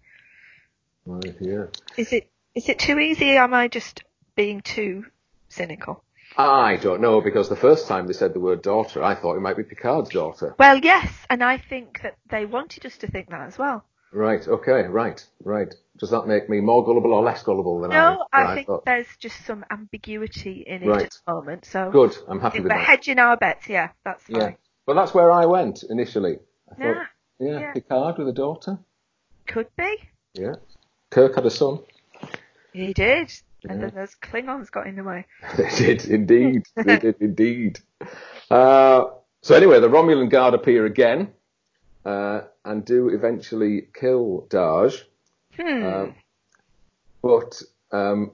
Right, 1.06 1.36
yeah. 1.40 1.66
Is 1.98 2.12
it 2.14 2.30
is 2.54 2.68
it 2.70 2.80
too 2.80 3.00
easy? 3.00 3.32
Am 3.38 3.54
I 3.54 3.68
just 3.70 4.04
being 4.36 4.62
too 4.62 5.06
cynical? 5.48 6.04
I 6.38 6.78
don't 6.78 7.02
know 7.02 7.22
because 7.22 7.50
the 7.50 7.56
first 7.56 7.88
time 7.88 8.08
they 8.08 8.14
said 8.14 8.34
the 8.34 8.40
word 8.40 8.62
daughter, 8.62 9.04
I 9.04 9.16
thought 9.16 9.36
it 9.36 9.42
might 9.42 9.58
be 9.58 9.64
Picard's 9.64 10.10
daughter. 10.10 10.56
Well, 10.58 10.78
yes, 10.78 11.12
and 11.30 11.44
I 11.44 11.58
think 11.58 12.02
that 12.04 12.16
they 12.30 12.46
wanted 12.46 12.86
us 12.86 12.98
to 12.98 13.08
think 13.08 13.30
that 13.30 13.42
as 13.48 13.58
well. 13.58 13.84
Right. 14.12 14.48
Okay. 14.48 14.84
Right. 14.84 15.24
Right. 15.44 15.74
Does 15.98 16.10
that 16.12 16.26
make 16.28 16.50
me 16.50 16.62
more 16.62 16.84
gullible 16.84 17.14
or 17.14 17.22
less 17.24 17.44
gullible 17.44 17.82
than 17.82 17.92
No, 17.92 18.26
I? 18.34 18.44
No, 18.44 18.50
I, 18.52 18.56
think 18.56 18.68
thought? 18.68 18.86
there's 18.86 19.06
just 19.20 19.46
some 19.46 19.64
ambiguity 19.70 20.64
in 20.66 20.82
it 20.84 20.88
Right. 20.88 21.04
at 21.04 21.18
the 21.28 21.34
moment. 21.34 21.66
So 21.66 21.92
Good. 21.92 22.18
I'm 22.28 22.40
happy 22.40 22.60
with 22.60 22.72
we're 22.72 22.78
that. 22.78 22.86
hedging 22.88 23.20
our 23.20 23.38
bets. 23.38 23.68
Yeah, 23.70 23.90
that's 24.04 24.24
fine. 24.24 24.42
Yeah. 24.42 24.52
Well, 24.88 24.96
that's 24.96 25.14
where 25.14 25.32
I 25.32 25.46
went 25.46 25.84
initially. 25.88 26.40
I 26.72 26.76
thought, 26.76 26.84
Yeah, 26.84 27.04
yeah, 27.40 27.60
yeah. 27.60 27.74
Picard 27.74 28.18
with 28.18 28.28
a 28.30 28.34
daughter. 28.34 28.80
could 29.46 29.68
be. 29.78 29.98
Yeah. 30.34 30.56
Kirk 31.12 31.36
had 31.36 31.46
a 31.46 31.52
son. 31.52 31.80
He 32.74 32.94
did. 32.94 33.32
And 33.68 33.84
then 33.84 33.92
those 33.94 34.16
Klingons 34.16 34.72
got 34.72 34.88
in 34.88 34.96
the 34.96 35.04
way. 35.04 35.26
They 35.58 35.70
did 35.70 36.06
indeed. 36.06 36.64
they 36.76 36.98
did 36.98 37.16
indeed. 37.20 37.80
Uh, 38.50 39.06
so 39.42 39.56
anyway, 39.56 39.80
the 39.80 39.90
Romulan 39.90 40.30
Guard 40.30 40.54
appear 40.54 40.86
again 40.86 41.32
uh, 42.06 42.42
and 42.64 42.86
do 42.86 43.10
eventually 43.10 43.88
kill 43.94 44.48
Dahj. 44.50 45.04
Hmm. 45.56 45.86
Um, 45.86 46.16
but 47.22 47.62
um, 47.92 48.32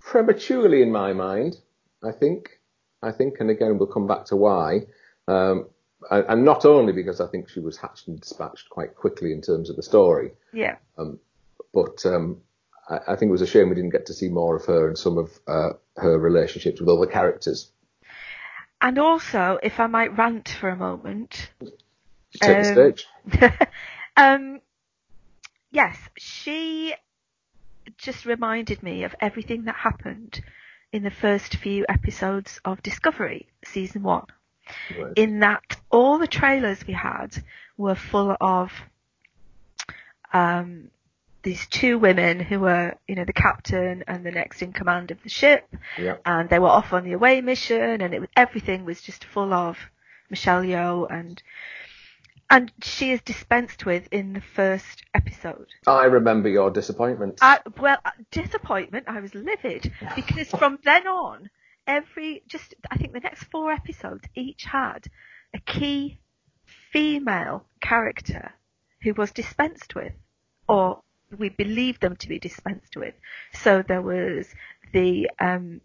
prematurely 0.00 0.82
in 0.82 0.90
my 0.90 1.12
mind, 1.12 1.58
I 2.02 2.12
think. 2.12 2.58
I 3.02 3.12
think, 3.12 3.36
and 3.40 3.50
again, 3.50 3.78
we'll 3.78 3.86
come 3.86 4.06
back 4.06 4.24
to 4.26 4.36
why. 4.36 4.86
Um, 5.28 5.66
and, 6.10 6.44
not 6.44 6.64
only 6.64 6.92
because 6.92 7.20
I 7.20 7.26
think 7.26 7.48
she 7.48 7.60
was 7.60 7.76
hatched 7.76 8.08
and 8.08 8.20
dispatched 8.20 8.70
quite 8.70 8.94
quickly 8.94 9.32
in 9.32 9.40
terms 9.40 9.70
of 9.70 9.76
the 9.76 9.82
story, 9.82 10.32
yeah. 10.52 10.76
but 10.96 12.04
um, 12.06 12.38
I, 12.88 13.12
I 13.12 13.16
think 13.16 13.30
it 13.30 13.32
was 13.32 13.42
a 13.42 13.46
shame 13.46 13.68
we 13.68 13.74
didn't 13.74 13.90
get 13.90 14.06
to 14.06 14.14
see 14.14 14.28
more 14.28 14.56
of 14.56 14.64
her 14.66 14.88
and 14.88 14.98
some 14.98 15.18
of 15.18 15.30
uh, 15.46 15.70
her 15.96 16.18
relationships 16.18 16.80
with 16.80 16.88
other 16.88 17.06
characters. 17.06 17.70
And 18.80 18.98
also, 18.98 19.58
if 19.62 19.80
I 19.80 19.86
might 19.86 20.16
rant 20.18 20.48
for 20.48 20.68
a 20.68 20.76
moment, 20.76 21.50
Take 22.40 22.62
the 22.62 22.68
Um, 22.68 22.74
stage. 22.74 23.06
um, 24.16 24.60
yes, 25.70 25.96
she 26.18 26.94
just 27.96 28.26
reminded 28.26 28.82
me 28.82 29.04
of 29.04 29.14
everything 29.20 29.64
that 29.64 29.76
happened 29.76 30.42
in 30.92 31.02
the 31.02 31.10
first 31.10 31.56
few 31.56 31.84
episodes 31.88 32.60
of 32.64 32.82
Discovery 32.82 33.48
season 33.64 34.02
one. 34.02 34.26
Right. 34.98 35.12
In 35.16 35.40
that 35.40 35.76
all 35.90 36.18
the 36.18 36.26
trailers 36.26 36.86
we 36.86 36.94
had 36.94 37.36
were 37.76 37.94
full 37.94 38.36
of 38.40 38.72
um, 40.32 40.90
these 41.44 41.66
two 41.68 41.98
women 41.98 42.40
who 42.40 42.58
were, 42.60 42.96
you 43.06 43.14
know, 43.14 43.24
the 43.24 43.32
captain 43.32 44.02
and 44.08 44.24
the 44.26 44.30
next 44.30 44.62
in 44.62 44.72
command 44.72 45.10
of 45.10 45.22
the 45.22 45.28
ship, 45.28 45.68
Yeah. 45.98 46.16
and 46.24 46.48
they 46.48 46.58
were 46.58 46.68
off 46.68 46.92
on 46.92 47.04
the 47.04 47.12
away 47.12 47.40
mission, 47.40 48.00
and 48.00 48.12
it 48.14 48.20
was 48.20 48.30
everything 48.36 48.84
was 48.84 49.00
just 49.00 49.24
full 49.24 49.52
of 49.52 49.76
Michelle 50.30 50.62
Yeoh 50.62 51.06
and 51.10 51.42
and 52.50 52.70
she 52.82 53.10
is 53.10 53.20
dispensed 53.22 53.86
with 53.86 54.06
in 54.12 54.34
the 54.34 54.40
first 54.40 55.02
episode. 55.14 55.66
I 55.86 56.04
remember 56.04 56.48
your 56.48 56.70
disappointment. 56.70 57.38
I, 57.40 57.60
well, 57.80 57.98
uh, 58.04 58.10
disappointment. 58.30 59.04
I 59.08 59.20
was 59.20 59.34
livid 59.34 59.92
because 60.16 60.48
from 60.50 60.78
then 60.84 61.06
on, 61.06 61.50
every 61.86 62.42
just 62.46 62.74
I 62.90 62.96
think 62.96 63.12
the 63.12 63.20
next 63.20 63.44
four 63.44 63.70
episodes 63.72 64.24
each 64.34 64.64
had 64.64 65.06
a 65.54 65.58
key 65.58 66.20
female 66.92 67.64
character 67.80 68.52
who 69.02 69.14
was 69.14 69.30
dispensed 69.32 69.94
with, 69.94 70.12
or 70.68 71.02
we 71.38 71.48
believed 71.48 72.00
them 72.00 72.16
to 72.16 72.28
be 72.28 72.38
dispensed 72.38 72.96
with. 72.96 73.14
So 73.52 73.82
there 73.86 74.02
was 74.02 74.46
the 74.92 75.30
um, 75.38 75.80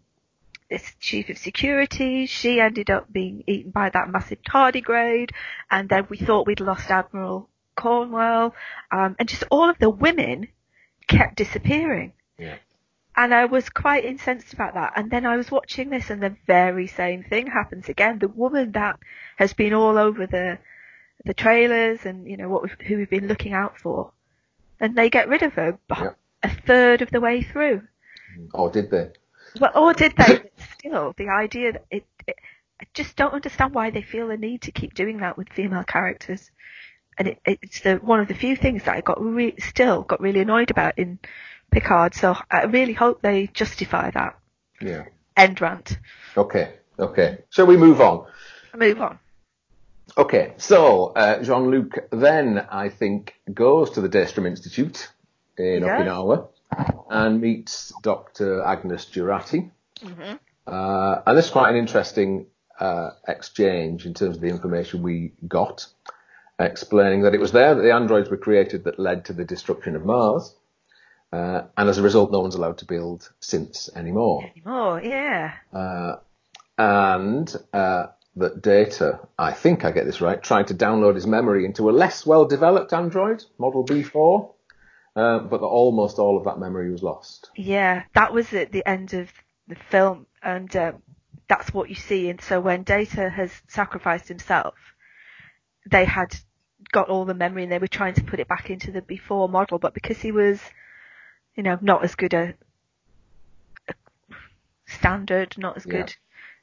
this 0.70 0.94
chief 1.00 1.28
of 1.28 1.38
security. 1.38 2.26
She 2.26 2.60
ended 2.60 2.90
up 2.90 3.12
being 3.12 3.42
eaten 3.46 3.72
by 3.72 3.90
that 3.90 4.08
massive 4.08 4.42
tardigrade, 4.42 5.30
and 5.70 5.88
then 5.88 6.06
we 6.08 6.16
thought 6.16 6.46
we'd 6.46 6.60
lost 6.60 6.90
Admiral 6.90 7.50
Cornwell, 7.76 8.54
um, 8.90 9.16
and 9.18 9.28
just 9.28 9.44
all 9.50 9.68
of 9.68 9.78
the 9.78 9.90
women 9.90 10.48
kept 11.08 11.36
disappearing. 11.36 12.12
Yeah. 12.38 12.56
And 13.16 13.34
I 13.34 13.46
was 13.46 13.68
quite 13.68 14.04
incensed 14.04 14.52
about 14.52 14.74
that. 14.74 14.92
And 14.96 15.10
then 15.10 15.26
I 15.26 15.36
was 15.36 15.50
watching 15.50 15.90
this, 15.90 16.08
and 16.10 16.22
the 16.22 16.36
very 16.46 16.86
same 16.86 17.24
thing 17.24 17.48
happens 17.48 17.88
again. 17.88 18.18
The 18.18 18.28
woman 18.28 18.72
that 18.72 18.98
has 19.36 19.52
been 19.52 19.74
all 19.74 19.98
over 19.98 20.26
the 20.26 20.58
the 21.24 21.34
trailers, 21.34 22.06
and 22.06 22.26
you 22.26 22.36
know 22.36 22.48
what 22.48 22.62
we've, 22.62 22.80
who 22.86 22.96
we've 22.96 23.10
been 23.10 23.28
looking 23.28 23.52
out 23.52 23.78
for, 23.78 24.12
and 24.80 24.96
they 24.96 25.10
get 25.10 25.28
rid 25.28 25.42
of 25.42 25.52
her 25.54 25.78
Yeah. 25.90 26.10
a 26.42 26.48
third 26.48 27.02
of 27.02 27.10
the 27.10 27.20
way 27.20 27.42
through. 27.42 27.82
Or 28.54 28.70
did 28.70 28.90
they? 28.90 29.10
Well, 29.60 29.72
or 29.74 29.92
did 29.92 30.14
they? 30.16 30.50
Still, 30.78 31.12
the 31.16 31.28
idea 31.28 31.72
that 31.72 31.84
it, 31.90 32.04
it, 32.26 32.36
I 32.80 32.86
just 32.94 33.16
don't 33.16 33.34
understand 33.34 33.74
why 33.74 33.90
they 33.90 34.02
feel 34.02 34.28
the 34.28 34.36
need 34.36 34.62
to 34.62 34.72
keep 34.72 34.94
doing 34.94 35.18
that 35.18 35.36
with 35.36 35.48
female 35.52 35.84
characters. 35.84 36.50
And 37.18 37.28
it, 37.28 37.38
it's 37.44 37.80
the 37.80 37.96
one 37.96 38.20
of 38.20 38.28
the 38.28 38.34
few 38.34 38.56
things 38.56 38.84
that 38.84 38.96
I 38.96 39.00
got 39.02 39.20
re- 39.22 39.58
still 39.58 40.02
got 40.02 40.20
really 40.20 40.40
annoyed 40.40 40.70
about 40.70 40.98
in 40.98 41.18
Picard. 41.70 42.14
So 42.14 42.36
I 42.50 42.64
really 42.64 42.94
hope 42.94 43.20
they 43.20 43.48
justify 43.48 44.10
that. 44.12 44.38
Yeah. 44.80 45.04
End 45.36 45.60
rant. 45.60 45.98
Okay. 46.36 46.74
Okay. 46.98 47.38
Shall 47.50 47.66
we 47.66 47.76
move 47.76 48.00
on? 48.00 48.26
Move 48.74 49.00
on. 49.02 49.18
Okay. 50.20 50.52
So 50.58 51.06
uh, 51.16 51.42
Jean-Luc 51.42 52.08
then, 52.12 52.66
I 52.70 52.88
think, 52.90 53.34
goes 53.52 53.90
to 53.92 54.00
the 54.02 54.08
Daystrom 54.08 54.46
Institute 54.46 55.08
in 55.56 55.82
Yeah. 55.82 55.98
Okinawa 55.98 56.48
and 57.08 57.40
meets 57.40 57.92
Dr. 58.02 58.62
Agnes 58.62 59.06
Jurati. 59.06 59.70
hmm 60.02 60.34
Uh, 60.66 61.22
and 61.26 61.36
this 61.38 61.46
is 61.46 61.50
quite 61.50 61.70
an 61.70 61.76
interesting 61.76 62.46
uh, 62.78 63.10
exchange 63.26 64.06
in 64.06 64.14
terms 64.14 64.36
of 64.36 64.42
the 64.42 64.48
information 64.48 65.02
we 65.02 65.32
got, 65.48 65.86
explaining 66.58 67.22
that 67.22 67.34
it 67.34 67.40
was 67.40 67.52
there 67.52 67.74
that 67.74 67.82
the 67.82 67.92
androids 67.92 68.28
were 68.30 68.36
created 68.36 68.84
that 68.84 68.98
led 68.98 69.24
to 69.24 69.32
the 69.32 69.44
destruction 69.44 69.96
of 69.96 70.04
Mars. 70.04 70.54
Uh, 71.32 71.62
and 71.76 71.88
as 71.88 71.98
a 71.98 72.02
result, 72.02 72.30
no 72.30 72.40
one's 72.40 72.56
allowed 72.56 72.78
to 72.78 72.84
build 72.84 73.30
synths 73.40 73.88
anymore. 73.96 74.44
Anymore, 74.54 75.00
yeah. 75.02 75.52
Uh, 75.72 76.16
and 76.78 77.56
uh, 77.72 78.06
that 78.36 78.62
Data, 78.62 79.20
I 79.38 79.52
think 79.52 79.84
I 79.84 79.90
get 79.90 80.06
this 80.06 80.20
right, 80.20 80.42
tried 80.42 80.68
to 80.68 80.74
download 80.74 81.14
his 81.14 81.26
memory 81.26 81.64
into 81.64 81.90
a 81.90 81.92
less 81.92 82.24
well-developed 82.24 82.92
android, 82.92 83.44
Model 83.58 83.84
B4, 83.84 84.52
uh, 85.16 85.38
but 85.40 85.58
that 85.58 85.66
almost 85.66 86.18
all 86.18 86.38
of 86.38 86.44
that 86.44 86.58
memory 86.58 86.90
was 86.90 87.02
lost. 87.02 87.50
Yeah, 87.56 88.04
that 88.14 88.32
was 88.32 88.52
at 88.52 88.72
the 88.72 88.86
end 88.86 89.14
of 89.14 89.30
the 89.66 89.74
film, 89.74 90.26
and 90.42 90.74
um, 90.76 91.02
that's 91.48 91.74
what 91.74 91.88
you 91.88 91.96
see. 91.96 92.28
And 92.28 92.40
so 92.40 92.60
when 92.60 92.84
Data 92.84 93.28
has 93.28 93.50
sacrificed 93.68 94.28
himself, 94.28 94.74
they 95.90 96.04
had 96.04 96.36
got 96.92 97.08
all 97.08 97.24
the 97.24 97.34
memory 97.34 97.64
and 97.64 97.72
they 97.72 97.78
were 97.78 97.88
trying 97.88 98.14
to 98.14 98.22
put 98.24 98.40
it 98.40 98.48
back 98.48 98.70
into 98.70 98.92
the 98.92 99.02
B4 99.02 99.50
model, 99.50 99.78
but 99.78 99.94
because 99.94 100.18
he 100.18 100.32
was, 100.32 100.60
you 101.56 101.62
know, 101.62 101.78
not 101.80 102.04
as 102.04 102.14
good 102.14 102.34
a, 102.34 102.54
a 103.88 103.94
standard, 104.86 105.56
not 105.58 105.76
as 105.76 105.84
Yeah. 105.84 106.02
good 106.02 106.16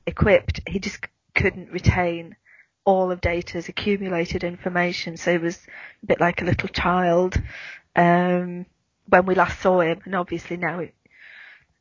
equipped, 0.06 0.62
he 0.68 0.80
just 0.80 1.06
couldn't 1.38 1.72
retain 1.72 2.36
all 2.84 3.12
of 3.12 3.22
Data's 3.22 3.70
accumulated 3.70 4.44
information. 4.44 5.16
So 5.18 5.32
he 5.32 5.38
was 5.38 5.58
a 6.04 6.06
bit 6.06 6.20
like 6.20 6.42
a 6.42 6.46
little 6.46 6.70
child 6.70 7.42
um, 7.96 8.66
when 9.08 9.26
we 9.26 9.36
last 9.36 9.60
saw 9.62 9.80
him, 9.82 10.02
and 10.06 10.16
obviously 10.16 10.58
now 10.58 10.82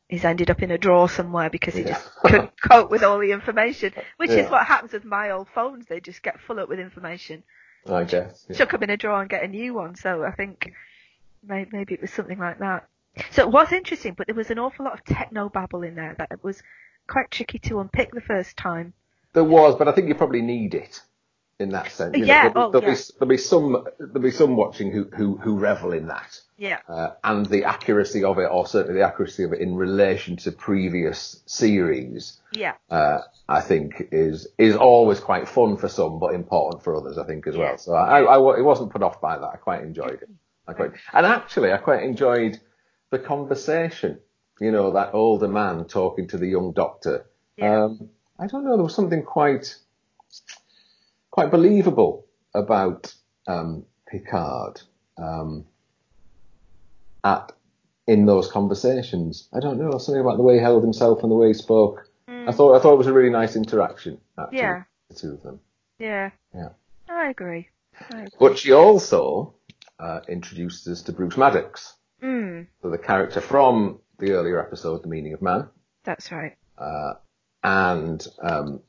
he's 0.09 0.23
ended 0.25 0.49
up 0.49 0.61
in 0.61 0.71
a 0.71 0.77
drawer 0.77 1.09
somewhere 1.09 1.49
because 1.49 1.73
he 1.75 1.81
Yeah. 1.81 1.89
just 1.93 2.09
couldn't 2.23 2.51
cope 2.61 2.89
with 2.89 3.03
all 3.03 3.19
the 3.19 3.31
information, 3.31 3.93
which 4.17 4.31
is 4.31 4.49
what 4.49 4.65
happens 4.65 4.93
with 4.93 5.05
my 5.05 5.31
old 5.31 5.47
phones. 5.53 5.85
They 5.87 5.99
just 5.99 6.21
get 6.23 6.39
full 6.39 6.59
up 6.59 6.69
with 6.69 6.79
information. 6.79 7.43
I 7.89 8.03
guess. 8.03 8.45
yeah. 8.49 8.57
Chuck 8.57 8.71
them 8.71 8.83
in 8.83 8.89
a 8.89 8.97
drawer 8.97 9.21
and 9.21 9.29
get 9.29 9.43
a 9.43 9.47
new 9.47 9.73
one. 9.73 9.95
So 9.95 10.23
I 10.23 10.31
think 10.31 10.73
maybe, 11.43 11.69
maybe 11.71 11.93
it 11.93 12.01
was 12.01 12.11
something 12.11 12.39
like 12.39 12.59
that. 12.59 12.87
So 13.31 13.43
it 13.43 13.51
was 13.51 13.71
interesting, 13.71 14.13
but 14.17 14.27
there 14.27 14.35
was 14.35 14.51
an 14.51 14.59
awful 14.59 14.85
lot 14.85 14.93
of 14.93 15.05
techno 15.05 15.49
babble 15.49 15.83
in 15.83 15.95
there 15.95 16.15
that 16.17 16.31
it 16.31 16.43
was 16.43 16.61
quite 17.07 17.31
tricky 17.31 17.59
to 17.59 17.79
unpick 17.79 18.11
the 18.13 18.21
first 18.21 18.57
time. 18.57 18.93
There 19.37 19.43
was, 19.43 19.75
but 19.75 19.87
I 19.87 19.91
think 19.91 20.07
you 20.07 20.15
probably 20.15 20.41
need 20.41 20.73
it 20.73 20.99
in 21.59 21.69
that 21.69 21.91
sense. 21.91 22.15
You 22.17 22.21
know, 22.25 22.27
Yeah, 22.33 22.49
there'll, 22.49 22.67
oh, 22.69 22.71
be, 22.71 22.79
there'll, 22.79 22.95
yeah. 22.95 23.01
be, 23.01 23.13
there'll 23.19 23.29
be 23.29 23.37
some 23.37 23.85
there'll 23.99 24.19
be 24.21 24.31
some 24.31 24.55
watching 24.55 24.91
who 24.91 25.03
who, 25.15 25.37
who 25.37 25.59
revel 25.59 25.91
in 25.93 26.07
that. 26.07 26.41
Yeah. 26.57 26.79
uh, 26.89 27.09
and 27.23 27.45
the 27.45 27.65
accuracy 27.65 28.23
of 28.23 28.39
it, 28.39 28.47
or 28.51 28.65
certainly 28.65 28.99
the 28.99 29.05
accuracy 29.05 29.43
of 29.43 29.53
it 29.53 29.59
in 29.61 29.75
relation 29.75 30.37
to 30.37 30.51
previous 30.51 31.43
series, 31.45 32.39
Yeah. 32.51 32.73
uh, 32.89 33.19
I 33.47 33.61
think 33.61 34.07
is 34.11 34.47
is 34.57 34.75
always 34.75 35.19
quite 35.19 35.47
fun 35.47 35.77
for 35.77 35.87
some, 35.87 36.17
but 36.17 36.33
important 36.33 36.83
for 36.83 36.95
others, 36.95 37.19
I 37.19 37.25
think 37.27 37.45
as 37.45 37.55
Yeah. 37.55 37.61
well. 37.65 37.77
So 37.77 37.93
I, 37.93 38.21
I, 38.21 38.37
I 38.39 38.61
wasn't 38.61 38.91
put 38.91 39.03
off 39.03 39.21
by 39.21 39.37
that. 39.37 39.51
I 39.53 39.57
quite 39.57 39.83
enjoyed 39.83 40.19
it. 40.23 40.29
I 40.67 40.73
quite, 40.73 40.91
and 41.13 41.25
actually, 41.27 41.71
I 41.71 41.77
quite 41.77 42.01
enjoyed 42.01 42.59
the 43.11 43.19
conversation. 43.19 44.19
You 44.59 44.71
know, 44.71 44.93
that 44.93 45.13
older 45.13 45.47
man 45.47 45.85
talking 45.85 46.27
to 46.29 46.37
the 46.39 46.47
young 46.47 46.71
doctor. 46.73 47.27
Yeah. 47.55 47.83
Um, 47.83 48.09
I 48.39 48.47
don't 48.47 48.63
know. 48.63 48.75
There 48.75 48.83
was 48.83 48.95
something 48.95 49.23
quite 49.23 49.75
quite 51.31 51.51
believable 51.51 52.25
about 52.53 53.13
um, 53.47 53.85
Picard. 54.07 54.81
Um, 55.17 55.65
at 57.23 57.51
in 58.05 58.25
those 58.25 58.49
conversations. 58.49 59.49
I 59.53 59.59
don't 59.59 59.79
know 59.79 59.97
something 59.97 60.21
about 60.21 60.37
the 60.37 60.43
way 60.43 60.55
he 60.55 60.61
held 60.61 60.83
himself 60.83 61.23
and 61.23 61.31
the 61.31 61.35
way 61.35 61.47
he 61.47 61.53
spoke. 61.53 62.09
I 62.29 62.51
thought 62.53 62.75
I 62.75 62.79
thought 62.79 62.93
it 62.93 62.97
was 62.97 63.07
a 63.07 63.13
really 63.13 63.29
nice 63.31 63.55
interaction. 63.57 64.19
Actually, 64.39 64.57
Mm. 64.59 64.61
Yeah. 64.61 64.83
the 65.09 65.15
two 65.15 65.33
of 65.33 65.43
them. 65.43 65.59
Yeah. 65.99 66.29
Yeah. 66.53 66.69
I 67.09 67.29
agree. 67.29 67.67
I 68.11 68.19
agree. 68.19 68.29
But 68.39 68.57
she 68.57 68.71
also 68.71 69.55
uh, 69.99 70.21
introduced 70.29 70.87
us 70.87 71.01
to 71.03 71.11
Bruce 71.11 71.35
Maddox, 71.37 71.95
Mm, 72.23 72.67
so 72.81 72.89
the 72.89 72.97
character 72.97 73.41
from 73.41 73.99
the 74.19 74.31
earlier 74.31 74.59
episode, 74.59 75.03
The 75.03 75.07
Meaning 75.07 75.33
of 75.33 75.41
Man, 75.41 75.67
that's 76.03 76.31
right. 76.31 76.55
uh, 76.77 77.13
and 77.63 78.25
um, 78.41 78.81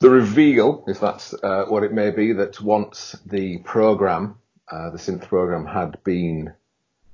the 0.00 0.10
reveal, 0.10 0.84
if 0.86 1.00
that's 1.00 1.34
uh, 1.34 1.64
what 1.68 1.82
it 1.82 1.92
may 1.92 2.10
be, 2.10 2.32
that 2.32 2.60
once 2.60 3.16
the 3.26 3.58
program, 3.58 4.36
uh, 4.70 4.90
the 4.90 4.98
synth 4.98 5.26
program, 5.28 5.66
had 5.66 6.02
been 6.04 6.52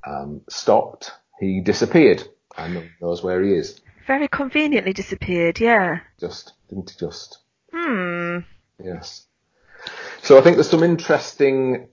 um, 0.06 0.42
stopped, 0.48 1.12
he 1.38 1.60
disappeared, 1.60 2.22
and 2.56 2.74
no 2.74 2.80
one 2.80 2.90
knows 3.00 3.22
where 3.22 3.42
he 3.42 3.52
is. 3.52 3.80
Very 4.06 4.28
conveniently 4.28 4.92
disappeared. 4.92 5.60
Yeah. 5.60 6.00
Just 6.18 6.52
didn't 6.68 6.90
he 6.90 6.96
just? 6.98 7.38
Hmm. 7.72 8.38
Yes. 8.82 9.26
So 10.22 10.38
I 10.38 10.42
think 10.42 10.56
there's 10.56 10.68
some 10.70 10.82
interesting 10.82 11.88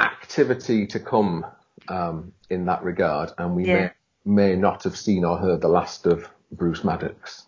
activity 0.00 0.86
to 0.88 1.00
come 1.00 1.44
um, 1.88 2.32
in 2.50 2.66
that 2.66 2.82
regard, 2.82 3.30
and 3.38 3.54
we 3.54 3.66
Yeah. 3.66 3.74
may 3.74 3.90
may 4.26 4.56
not 4.56 4.84
have 4.84 4.96
seen 4.96 5.22
or 5.22 5.36
heard 5.36 5.60
the 5.60 5.68
last 5.68 6.06
of 6.06 6.26
Bruce 6.50 6.82
Maddox. 6.82 7.46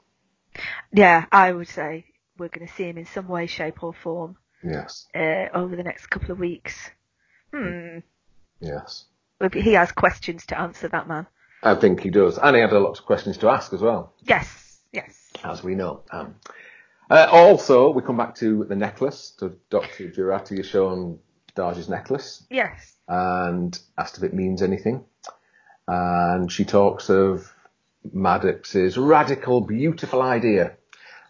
Yeah, 0.92 1.26
I 1.32 1.52
would 1.52 1.68
say 1.68 2.06
we're 2.38 2.48
going 2.48 2.66
to 2.66 2.72
see 2.74 2.84
him 2.84 2.98
in 2.98 3.06
some 3.06 3.28
way, 3.28 3.46
shape, 3.46 3.82
or 3.82 3.92
form 3.92 4.36
Yes. 4.62 5.06
uh, 5.14 5.46
over 5.54 5.76
the 5.76 5.82
next 5.82 6.06
couple 6.06 6.30
of 6.32 6.38
weeks. 6.38 6.90
Hmm. 7.52 7.98
Yes. 8.60 9.04
He 9.52 9.72
has 9.74 9.92
questions 9.92 10.46
to 10.46 10.58
answer, 10.58 10.88
that 10.88 11.08
man. 11.08 11.26
I 11.62 11.74
think 11.74 12.00
he 12.00 12.10
does, 12.10 12.38
and 12.38 12.54
he 12.56 12.62
had 12.62 12.72
a 12.72 12.78
lot 12.80 12.98
of 12.98 13.04
questions 13.06 13.38
to 13.38 13.48
ask 13.48 13.72
as 13.72 13.80
well, 13.80 14.12
Yes. 14.22 14.80
Yes. 14.92 15.30
as 15.44 15.62
we 15.62 15.74
know. 15.74 16.02
Um, 16.10 16.36
uh, 17.10 17.26
also, 17.30 17.90
we 17.90 18.02
come 18.02 18.16
back 18.16 18.34
to 18.36 18.64
the 18.64 18.76
necklace. 18.76 19.34
So 19.38 19.52
Dr. 19.70 20.08
Jurati 20.10 20.56
has 20.58 20.66
shown 20.66 21.18
Dahj's 21.54 21.88
necklace 21.88 22.44
Yes. 22.50 22.94
and 23.08 23.78
asked 23.98 24.16
if 24.18 24.22
it 24.24 24.34
means 24.34 24.62
anything. 24.62 25.04
And 25.88 26.50
she 26.50 26.64
talks 26.64 27.08
of 27.10 27.52
Maddox's 28.12 28.96
radical, 28.96 29.60
beautiful 29.60 30.22
idea 30.22 30.76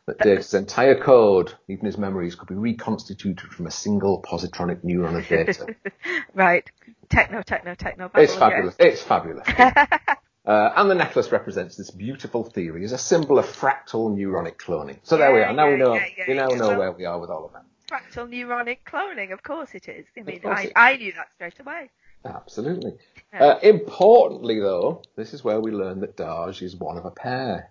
that 0.07 0.19
Data's 0.19 0.55
entire 0.55 1.01
code, 1.01 1.53
even 1.69 1.87
his 1.87 1.99
memories, 1.99 2.35
could 2.37 2.49
be 2.49 2.55
reconstituted 2.55 3.51
from 3.51 3.67
a 3.67 3.71
single 3.71 4.23
positronic 4.23 4.85
neuron 4.85 5.19
of 5.19 5.27
Data. 5.29 5.75
Right. 6.35 6.71
Techno, 7.09 7.43
techno, 7.43 7.75
techno. 7.75 8.11
it's 8.15 8.35
fabulous. 8.35 8.77
It's 8.79 9.03
fabulous. 9.03 9.47
Uh, 10.47 10.73
and 10.77 10.89
the 10.89 10.95
necklace 10.95 11.33
represents 11.33 11.75
this 11.77 11.91
beautiful 11.91 12.45
theory 12.45 12.85
as 12.85 12.93
a 12.93 12.99
symbol 12.99 13.37
of 13.37 13.45
fractal 13.45 14.17
neuronic 14.17 14.57
cloning. 14.59 14.97
So 15.03 15.17
there 15.17 15.35
we 15.35 15.41
are. 15.41 15.53
Now 15.53 15.69
we 15.69 15.77
know. 15.77 15.95
yeah, 15.95 16.07
yeah, 16.17 16.25
we 16.29 16.35
now 16.35 16.47
know 16.47 16.69
Well- 16.69 16.79
where 16.79 16.93
we 16.93 17.05
are 17.05 17.19
with 17.19 17.31
all 17.31 17.47
of 17.47 17.53
that. 17.53 17.65
Fractal 17.91 18.29
neuronic 18.29 18.79
cloning, 18.87 19.33
of 19.33 19.43
course 19.43 19.71
it 19.75 19.89
is. 19.89 20.07
I 20.17 20.23
mean, 20.23 20.41
I, 20.45 20.71
I 20.77 20.97
knew 20.97 21.13
that 21.15 21.29
straight 21.35 21.59
away. 21.61 21.91
Absolutely. 22.25 22.95
Uh, 23.33 23.59
importantly, 23.63 24.59
though, 24.61 25.03
this 25.17 25.35
is 25.35 25.45
where 25.45 25.61
we 25.61 25.71
learn 25.71 26.01
that 26.01 26.17
Dahj 26.17 26.63
is 26.63 26.75
one 26.77 26.97
of 26.97 27.05
a 27.05 27.11
pair. 27.11 27.71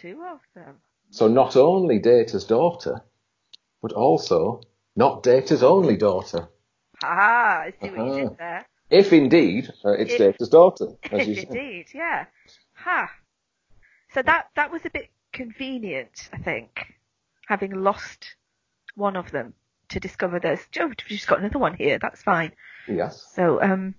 Two 0.00 0.22
of 0.30 0.40
them. 0.54 0.76
So 1.10 1.28
not 1.28 1.56
only 1.56 1.98
Data's 1.98 2.44
daughter, 2.44 3.02
but 3.82 3.92
also 3.92 4.60
not 4.96 5.22
Data's 5.22 5.62
only 5.62 5.96
daughter. 5.96 6.48
Ah, 7.02 7.60
I 7.62 7.70
see 7.80 7.88
what 7.90 7.96
you 7.96 8.02
Uh-huh. 8.04 8.28
did 8.28 8.38
there. 8.38 8.66
If 8.90 9.12
indeed 9.12 9.72
uh, 9.84 9.90
it's 9.92 10.12
If- 10.12 10.18
Data's 10.18 10.48
daughter, 10.48 10.86
as 11.10 11.26
you 11.26 11.34
said. 11.34 11.44
Indeed, 11.48 11.86
yeah. 11.92 12.26
Ha. 12.74 13.10
So 14.12 14.22
that 14.22 14.50
that 14.54 14.70
was 14.70 14.82
a 14.84 14.90
bit 14.90 15.10
convenient, 15.32 16.30
I 16.32 16.38
think, 16.38 16.94
having 17.48 17.72
lost 17.72 18.36
one 18.94 19.16
of 19.16 19.32
them 19.32 19.54
to 19.88 19.98
discover 20.00 20.38
there's 20.38 20.60
oh, 20.78 20.86
we've 20.86 20.96
just 21.08 21.26
got 21.26 21.40
another 21.40 21.58
one 21.58 21.74
here. 21.74 21.98
That's 22.00 22.22
fine. 22.22 22.52
Yes. 22.88 23.24
So 23.34 23.60
um, 23.62 23.94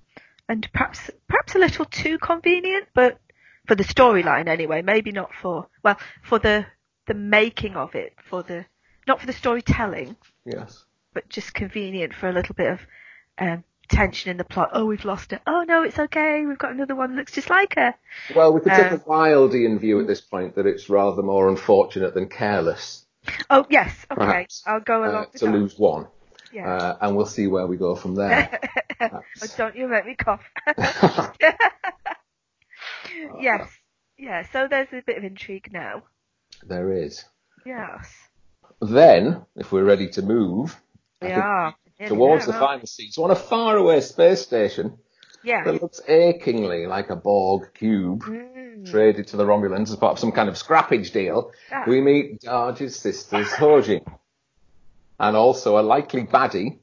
and 0.50 0.67
perhaps 0.74 1.10
perhaps 1.28 1.56
a 1.56 1.60
little 1.60 1.86
too 1.86 2.17
convenient, 2.19 2.88
but 2.93 3.19
for 3.67 3.76
the 3.76 3.84
storyline 3.84 4.48
anyway. 4.48 4.82
Maybe 4.82 5.12
not 5.12 5.32
for 5.41 5.67
well 5.84 5.98
for 6.24 6.39
the 6.39 6.65
the 7.08 7.13
making 7.13 7.76
of 7.76 7.95
it, 7.95 8.13
for 8.30 8.43
the 8.43 8.65
not 9.08 9.19
for 9.19 9.28
the 9.28 9.34
storytelling, 9.34 10.15
Yes. 10.45 10.84
but 11.13 11.30
just 11.30 11.54
convenient 11.54 12.13
for 12.13 12.28
a 12.30 12.34
little 12.34 12.56
bit 12.56 12.71
of 12.71 12.80
um, 13.38 13.63
tension 13.88 14.32
in 14.32 14.38
the 14.38 14.43
plot. 14.43 14.69
Oh, 14.74 14.86
we've 14.86 15.06
lost 15.06 15.30
her. 15.32 15.39
Oh 15.45 15.63
no, 15.67 15.84
it's 15.84 16.00
okay. 16.00 16.43
We've 16.45 16.58
got 16.58 16.71
another 16.71 16.95
one 16.95 17.12
that 17.12 17.17
looks 17.17 17.34
just 17.34 17.50
like 17.52 17.76
her. 17.76 17.93
Well, 18.36 18.54
we 18.54 18.62
could 18.62 18.71
take 18.71 18.91
Uh, 18.91 18.95
a 18.95 19.00
Wildean 19.00 19.80
view 19.80 20.00
at 20.00 20.08
this 20.08 20.21
point 20.21 20.56
that 20.56 20.65
it's 20.65 20.89
rather 20.89 21.21
more 21.21 21.48
unfortunate 21.50 22.13
than 22.15 22.28
careless, 22.30 23.06
Oh 23.50 23.65
yes, 23.69 23.91
okay. 24.12 24.26
Perhaps, 24.26 24.63
I'll 24.67 24.80
go 24.80 25.02
along 25.04 25.15
uh, 25.15 25.26
with 25.32 25.39
to 25.41 25.45
that. 25.45 25.52
lose 25.52 25.78
one, 25.80 26.08
Yeah. 26.53 26.73
uh, 26.73 26.97
and 27.01 27.15
we'll 27.15 27.25
see 27.25 27.47
where 27.47 27.67
we 27.67 27.77
go 27.77 27.95
from 27.95 28.15
there. 28.15 28.60
oh, 29.01 29.19
don't 29.58 29.75
you 29.75 29.88
make 29.88 30.05
me 30.05 30.15
cough. 30.15 30.41
yes. 33.39 33.67
Yeah. 34.17 34.43
So 34.51 34.67
there's 34.69 34.88
a 34.93 35.01
bit 35.05 35.17
of 35.17 35.23
intrigue 35.23 35.69
now. 35.71 36.03
there 36.65 36.91
is. 36.91 37.23
Yes. 37.65 38.12
Then, 38.81 39.45
if 39.55 39.71
we're 39.71 39.84
ready 39.84 40.10
to 40.10 40.21
move, 40.21 40.79
We 41.21 41.31
are. 41.31 41.75
Towards 42.08 42.45
the 42.45 42.51
there, 42.51 42.62
final 42.62 42.86
scene, 42.86 43.12
so 43.12 43.23
on 43.23 43.31
a 43.31 43.36
faraway 43.36 44.01
space 44.01 44.41
station? 44.41 44.97
Yeah. 45.43 45.63
that 45.63 45.81
looks 45.81 46.01
achingly 46.08 46.88
like 46.88 47.10
a 47.10 47.15
Borg 47.15 47.73
cube. 47.73 48.23
Mm. 48.23 48.89
traded 48.91 49.27
to 49.27 49.38
the 49.38 49.45
Romulans 49.45 49.89
as 49.89 49.95
part 49.95 50.12
of 50.13 50.19
some 50.19 50.31
kind 50.34 50.49
of 50.49 50.55
scrappage 50.55 51.13
deal, 51.13 51.51
Ah. 51.71 51.86
we 51.88 52.01
meet 52.01 52.41
Dahj's 52.41 52.97
sister 52.97 53.43
Hojin. 53.43 54.05
And 55.19 55.36
also 55.36 55.78
a 55.78 55.82
likely 55.82 56.23
baddie 56.23 56.80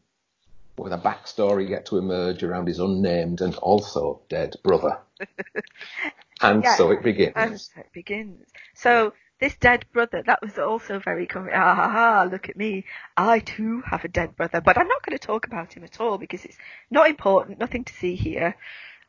with 0.79 0.93
a 0.93 0.99
backstory 0.99 1.69
yet 1.69 1.87
to 1.87 1.99
emerge 1.99 2.43
around 2.43 2.67
his 2.67 2.79
unnamed 2.79 3.41
and 3.41 3.55
also 3.57 4.23
dead 4.29 4.57
brother. 4.63 4.99
and 6.41 6.65
Yeah. 6.65 6.77
so 6.77 6.91
it 6.91 7.03
begins. 7.03 7.33
And 7.37 7.61
so 7.61 7.81
it 7.81 7.93
begins. 7.93 8.47
So 8.75 9.13
this 9.39 9.55
dead 9.57 9.85
brother, 9.93 10.23
that 10.27 10.41
was 10.41 10.59
also 10.59 10.99
very 10.99 11.27
convenient. 11.27 11.63
Ah, 11.63 11.75
ha, 11.75 11.89
ha, 11.91 12.29
look 12.31 12.49
at 12.49 12.57
me. 12.57 12.85
I 13.17 13.41
too 13.41 13.83
have 13.87 14.05
a 14.05 14.09
dead 14.09 14.37
brother, 14.37 14.61
but 14.61 14.79
I'm 14.79 14.89
not 14.89 15.05
going 15.05 15.19
to 15.19 15.25
talk 15.27 15.47
about 15.47 15.75
him 15.75 15.85
at 15.85 16.01
all 16.01 16.17
because 16.17 16.45
it's 16.45 16.57
not 16.91 17.11
important, 17.11 17.59
nothing 17.59 17.85
to 17.85 17.93
see 17.93 18.15
here. 18.15 18.57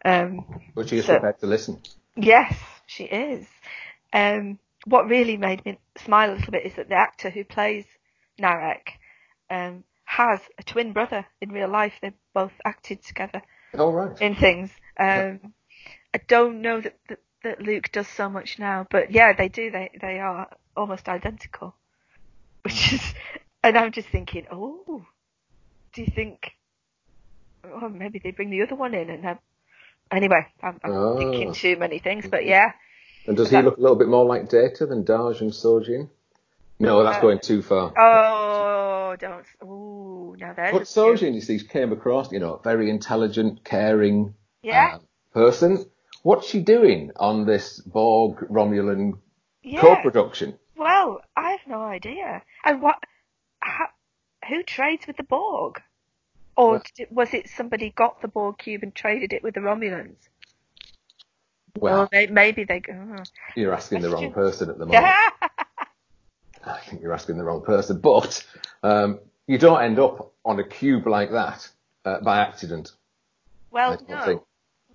Um, 0.04 0.46
but 0.76 0.90
she 0.90 0.98
is 0.98 1.06
so- 1.06 1.14
prepared 1.14 1.40
to 1.40 1.48
listen. 1.48 1.80
Yes, 2.16 2.56
she 2.86 3.06
is. 3.06 3.48
Um, 4.12 4.60
what 4.86 5.08
really 5.08 5.38
made 5.38 5.66
me 5.66 5.80
smile 5.98 6.32
a 6.32 6.36
little 6.36 6.52
bit 6.52 6.66
is 6.66 6.76
that 6.76 6.90
the 6.90 6.96
actor 6.96 7.30
who 7.30 7.44
plays 7.44 7.86
Narek 8.40 8.90
um, 9.54 9.84
has 10.06 10.39
a 10.58 10.63
twin 10.63 10.94
brother 10.94 11.26
in 11.42 11.52
real 11.52 11.70
life. 11.70 11.94
They 12.02 12.12
both 12.34 12.52
acted 12.66 13.04
together 13.04 13.42
Oh 13.76 13.92
right. 13.92 14.20
in 14.22 14.36
things. 14.36 14.70
Um, 15.00 15.54
I 16.13 16.20
don't 16.28 16.62
know 16.62 16.82
that, 16.82 16.98
that 17.10 17.20
that 17.44 17.62
Luke 17.62 17.89
does 17.92 18.08
so 18.08 18.30
much 18.30 18.58
now, 18.60 18.88
but 18.89 19.12
yeah, 19.12 19.34
they 19.34 19.50
do. 19.50 19.70
They 19.72 19.92
they 20.00 20.20
are 20.20 20.48
almost 20.76 21.08
identical, 21.10 21.76
which 22.63 22.94
is, 22.94 23.02
and 23.63 23.78
I'm 23.78 23.92
just 23.92 24.08
thinking, 24.10 24.46
oh, 24.52 25.06
do 25.94 26.02
you 26.02 26.12
think? 26.13 26.52
Oh, 27.66 27.89
maybe 27.89 28.20
they 28.24 28.32
bring 28.32 28.50
the 28.50 28.62
other 28.62 28.76
one 28.76 28.94
in 28.94 29.10
and 29.10 29.24
have. 29.24 29.39
Anyway, 30.12 30.46
I'm, 30.62 30.80
I'm 30.84 30.92
Oh. 30.94 31.18
thinking 31.18 31.54
too 31.54 31.76
many 31.78 32.00
things, 32.00 32.26
but 32.30 32.46
yeah, 32.46 32.72
And 33.28 33.36
does 33.38 33.50
he 33.50 33.56
that- 33.56 33.66
look 33.66 33.78
a 33.78 33.82
little 33.82 33.96
bit 33.98 34.08
more 34.08 34.26
like 34.26 34.50
Data 34.50 34.86
than 34.86 35.04
Dahj 35.04 35.42
and 35.42 35.52
Sojin? 35.52 36.10
No, 36.80 37.04
that's 37.04 37.18
Uh, 37.18 37.22
going 37.22 37.39
too 37.39 37.62
far. 37.62 37.94
Oh, 37.98 38.83
don't. 39.15 39.45
Ooh, 39.63 40.36
now 40.38 40.54
there's. 40.54 40.71
But. 40.71 40.84
Sojin, 40.84 41.34
you 41.34 41.41
see, 41.41 41.60
came 41.60 41.91
across, 41.91 42.32
you 42.32 42.39
know, 42.39 42.56
a 42.56 42.62
very 42.62 42.89
intelligent, 42.89 43.63
caring 43.63 44.36
Yeah, 44.62 44.95
uh, 44.95 44.99
person. 45.34 45.86
What's 46.21 46.47
she 46.47 46.62
doing 46.62 47.12
on 47.17 47.45
this 47.45 47.80
Borg 47.82 48.47
Romulan 48.49 49.13
yeah. 49.62 49.82
co-production? 49.82 50.58
Well, 50.78 51.21
I 51.36 51.52
have 51.52 51.67
no 51.67 51.82
idea. 51.82 52.43
And 52.63 52.82
what? 52.82 52.97
How, 53.60 53.88
who 54.47 54.63
trades 54.63 55.08
with 55.08 55.17
the 55.17 55.23
Borg? 55.23 55.82
Or 56.56 56.71
Well- 56.71 56.84
did, 56.95 57.08
was 57.12 57.34
it 57.34 57.49
somebody 57.49 57.89
got 57.89 58.21
the 58.21 58.28
Borg 58.28 58.58
cube 58.58 58.84
and 58.84 58.93
traded 58.93 59.34
it 59.34 59.43
with 59.43 59.56
the 59.56 59.62
Romulans? 59.62 60.17
Well, 61.76 62.08
may, 62.12 62.28
maybe 62.28 62.65
they. 62.65 62.82
Oh. 62.89 63.23
you're 63.56 63.73
asking 63.73 64.02
the 64.02 64.10
wrong 64.12 64.32
person 64.32 64.69
at 64.69 64.78
the 64.78 64.86
moment. 64.86 65.06
I 66.65 66.80
think 66.80 67.02
you're 67.02 67.13
asking 67.13 67.38
the 67.38 67.43
wrong 67.43 67.63
person. 67.63 67.99
But 67.99 68.45
um, 68.84 69.19
you 69.47 69.58
don't 69.58 69.82
end 69.82 69.99
up 69.99 70.34
on 70.45 70.60
a 70.60 70.63
cube 70.63 71.08
like 71.08 71.32
that 71.32 71.67
uh, 72.06 72.19
by 72.21 72.39
accident. 72.39 72.91
Well, 73.71 73.99
no. 74.08 74.43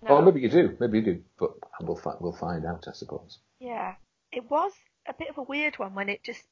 no. 0.03 0.09
Or 0.09 0.23
maybe 0.23 0.41
you 0.41 0.49
do. 0.49 0.77
Maybe 0.81 0.99
you 0.99 1.05
do. 1.05 1.23
But 1.39 1.51
we'll, 1.81 1.97
fi- 1.97 2.17
we'll 2.21 2.33
find 2.33 2.65
out, 2.65 2.87
I 2.89 2.93
suppose. 2.93 3.39
Yeah, 3.59 3.95
it 4.33 4.49
was 4.51 4.73
a 5.07 5.15
bit 5.15 5.31
of 5.31 5.39
a 5.39 5.43
weird 5.43 5.79
one 5.79 5.95
when 5.95 6.09
it 6.09 6.23
just 6.23 6.43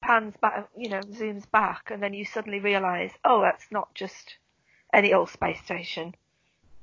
pans 0.00 0.34
back, 0.40 0.68
you 0.76 0.88
know, 0.88 1.00
zooms 1.00 1.50
back, 1.50 1.90
and 1.90 2.02
then 2.02 2.14
you 2.14 2.24
suddenly 2.24 2.60
realise, 2.60 3.12
oh, 3.24 3.40
that's 3.42 3.66
not 3.70 3.94
just 3.94 4.36
any 4.92 5.12
old 5.12 5.28
space 5.28 5.60
station. 5.64 6.14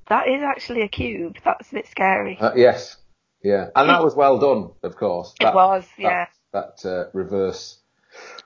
That 0.07 0.27
is 0.27 0.43
actually 0.43 0.83
a 0.83 0.87
cube. 0.87 1.37
That's 1.43 1.71
a 1.71 1.75
bit 1.75 1.87
scary. 1.87 2.37
Uh, 2.39 2.53
yes. 2.55 2.97
Yeah. 3.43 3.69
And 3.75 3.89
that 3.89 4.03
was 4.03 4.15
well 4.15 4.37
done, 4.37 4.71
of 4.83 4.95
course. 4.95 5.33
It 5.39 5.53
was, 5.53 5.85
yeah. 5.97 6.27
That, 6.55 6.85
uh, 6.85 7.09
reverse 7.11 7.79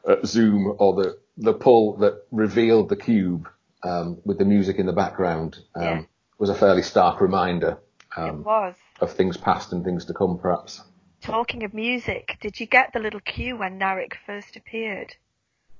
uh, 0.08 0.16
zoom 0.26 0.76
or 0.80 0.96
the, 0.96 1.20
the 1.38 1.54
pull 1.54 1.98
that 1.98 2.24
revealed 2.32 2.90
the 2.90 2.96
cube 2.96 3.48
um, 3.84 4.18
with 4.26 4.40
the 4.40 4.46
music 4.46 4.78
in 4.78 4.88
the 4.88 4.94
background 4.94 5.60
um, 5.76 5.84
Yeah. 5.84 6.02
was 6.40 6.50
a 6.50 6.56
fairly 6.56 6.82
stark 6.82 7.22
reminder 7.22 7.78
it 8.18 8.20
um, 8.20 8.44
was. 8.44 8.74
of 9.00 9.12
things 9.14 9.38
past 9.38 9.74
and 9.74 9.84
things 9.84 10.06
to 10.06 10.14
come, 10.16 10.40
perhaps. 10.40 10.82
Talking 11.22 11.64
of 11.64 11.76
music, 11.76 12.38
did 12.42 12.60
you 12.60 12.66
get 12.66 12.94
the 12.94 13.00
little 13.00 13.20
cue 13.20 13.56
when 13.56 13.80
Narek 13.80 14.14
first 14.26 14.56
appeared? 14.56 15.14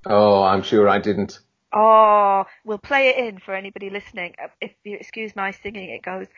Oh, 0.06 0.44
I'm 0.44 0.62
sure 0.62 0.88
I 0.88 1.00
didn't. 1.00 1.40
Oh, 1.72 2.44
we'll 2.64 2.78
play 2.78 3.08
it 3.08 3.16
in 3.18 3.40
for 3.40 3.54
anybody 3.54 3.90
listening. 3.90 4.34
If 4.60 4.70
you 4.84 4.96
excuse 5.00 5.34
my 5.34 5.50
singing, 5.50 5.90
it 5.90 6.02
goes. 6.02 6.28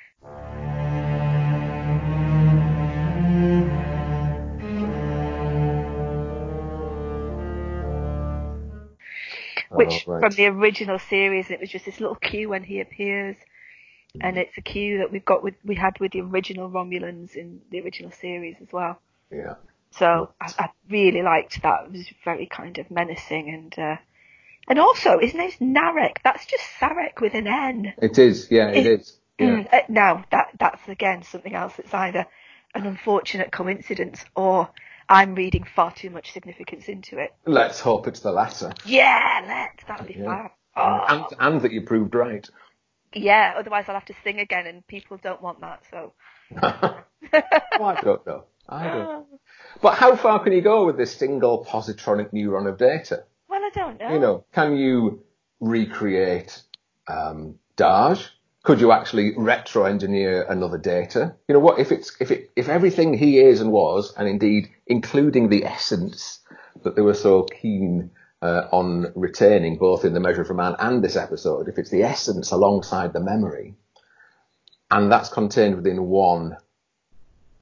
Which 9.76 10.04
Oh, 10.06 10.12
right. 10.12 10.20
from 10.20 10.32
the 10.35 10.46
original 10.46 10.98
series, 10.98 11.50
it 11.50 11.61
was 11.61 11.70
just 11.70 11.85
this 11.85 12.00
little 12.00 12.16
cue 12.16 12.48
when 12.48 12.62
he 12.64 12.80
appears, 12.80 13.37
and 14.20 14.37
it's 14.37 14.56
a 14.58 14.61
cue 14.61 14.98
that 14.98 15.11
we've 15.12 15.24
got 15.24 15.42
with 15.42 15.54
we 15.64 15.74
had 15.74 15.98
with 16.00 16.12
the 16.12 16.20
original 16.20 16.70
Romulans 16.70 17.35
in 17.35 17.61
the 17.70 17.80
original 17.80 18.11
series 18.12 18.56
as 18.61 18.68
well. 18.72 19.00
Yeah. 19.30 19.54
So 19.92 20.32
I, 20.40 20.52
I 20.58 20.68
really 20.90 21.22
liked 21.22 21.62
that. 21.62 21.85
It 21.87 21.92
was 21.92 22.06
very 22.24 22.46
kind 22.46 22.78
of 22.78 22.90
menacing 22.90 23.48
and 23.50 23.78
uh, 23.78 23.96
and 24.68 24.78
also 24.78 25.18
his 25.18 25.35
name's 25.35 25.56
Narek. 25.56 26.16
That's 26.24 26.46
just 26.46 26.64
Sarek 26.78 27.20
with 27.20 27.35
an 27.35 27.46
N. 27.46 27.92
It 28.00 28.18
is. 28.18 28.48
Yeah, 28.50 28.68
it 28.68 28.87
It- 28.87 29.00
is. 29.00 29.18
Yeah. 29.38 29.46
Mm, 29.46 29.72
uh, 29.74 29.80
now 29.88 30.24
that 30.30 30.50
that's 30.61 30.87
again 30.88 31.22
something 31.22 31.54
else. 31.54 31.78
It's 31.78 31.92
either 31.94 32.26
an 32.74 32.87
unfortunate 32.87 33.50
coincidence 33.50 34.24
or 34.37 34.68
I'm 35.08 35.34
reading 35.34 35.64
far 35.64 35.92
too 35.92 36.10
much 36.10 36.32
significance 36.32 36.88
into 36.88 37.18
it. 37.18 37.34
Let's 37.46 37.80
hope 37.80 38.06
it's 38.06 38.20
the 38.20 38.32
latter. 38.32 38.72
Yeah, 38.84 39.44
let's. 39.46 39.84
That'll 39.86 40.06
be 40.06 40.14
Yeah. 40.14 40.24
fab. 40.26 40.50
Oh, 40.74 41.04
And, 41.08 41.24
and 41.38 41.60
that 41.62 41.72
you 41.72 41.82
proved 41.82 42.14
right. 42.14 42.48
yeah. 43.14 43.54
Otherwise, 43.58 43.84
I'll 43.88 43.94
have 43.94 44.06
to 44.06 44.14
sing 44.24 44.40
again, 44.40 44.66
and 44.66 44.86
people 44.86 45.18
don't 45.22 45.42
want 45.42 45.60
that. 45.60 45.82
So. 45.90 46.14
well, 46.62 47.04
I 47.80 48.00
don't 48.00 48.26
know. 48.26 48.44
I 48.68 48.84
don't. 48.88 49.26
But 49.80 49.94
how 49.94 50.16
far 50.16 50.42
can 50.42 50.52
you 50.52 50.60
go 50.62 50.86
with 50.86 50.96
this 50.96 51.14
single 51.16 51.64
positronic 51.64 52.32
neuron 52.32 52.68
of 52.68 52.78
Data? 52.78 53.24
Well, 53.48 53.60
I 53.62 53.70
don't 53.74 53.98
know. 53.98 54.12
You 54.12 54.18
know, 54.20 54.44
can 54.52 54.76
you 54.76 55.24
recreate 55.60 56.62
um, 57.08 57.56
Dahj? 57.76 58.28
Could 58.62 58.81
you 58.81 58.92
actually 58.92 59.35
retro-engineer 59.37 60.44
another 60.48 60.79
Data? 60.79 61.35
You 61.48 61.55
know 61.55 61.61
what? 61.61 61.81
If 61.81 61.90
it's 61.90 62.16
if 62.20 62.31
it 62.31 62.51
if 62.55 62.68
everything 62.68 63.12
he 63.14 63.40
is 63.40 63.61
and 63.61 63.72
was, 63.72 64.14
and 64.16 64.29
indeed 64.29 64.70
including 64.87 65.48
the 65.48 65.64
essence 65.64 66.38
that 66.85 66.94
they 66.94 67.03
were 67.03 67.14
so 67.14 67.42
keen 67.42 68.11
uh, 68.40 68.68
on 68.70 69.12
retaining, 69.16 69.79
both 69.79 70.05
in 70.05 70.14
the 70.14 70.20
Measure 70.20 70.44
for 70.44 70.55
Man 70.55 70.77
and 70.79 71.03
this 71.03 71.16
episode, 71.16 71.68
if 71.68 71.77
it's 71.79 71.90
the 71.90 72.05
essence 72.05 72.53
alongside 72.53 73.12
the 73.12 73.20
memory, 73.20 73.75
and 74.90 75.11
that's 75.11 75.29
contained 75.29 75.77
within 75.77 76.05
one 76.05 76.57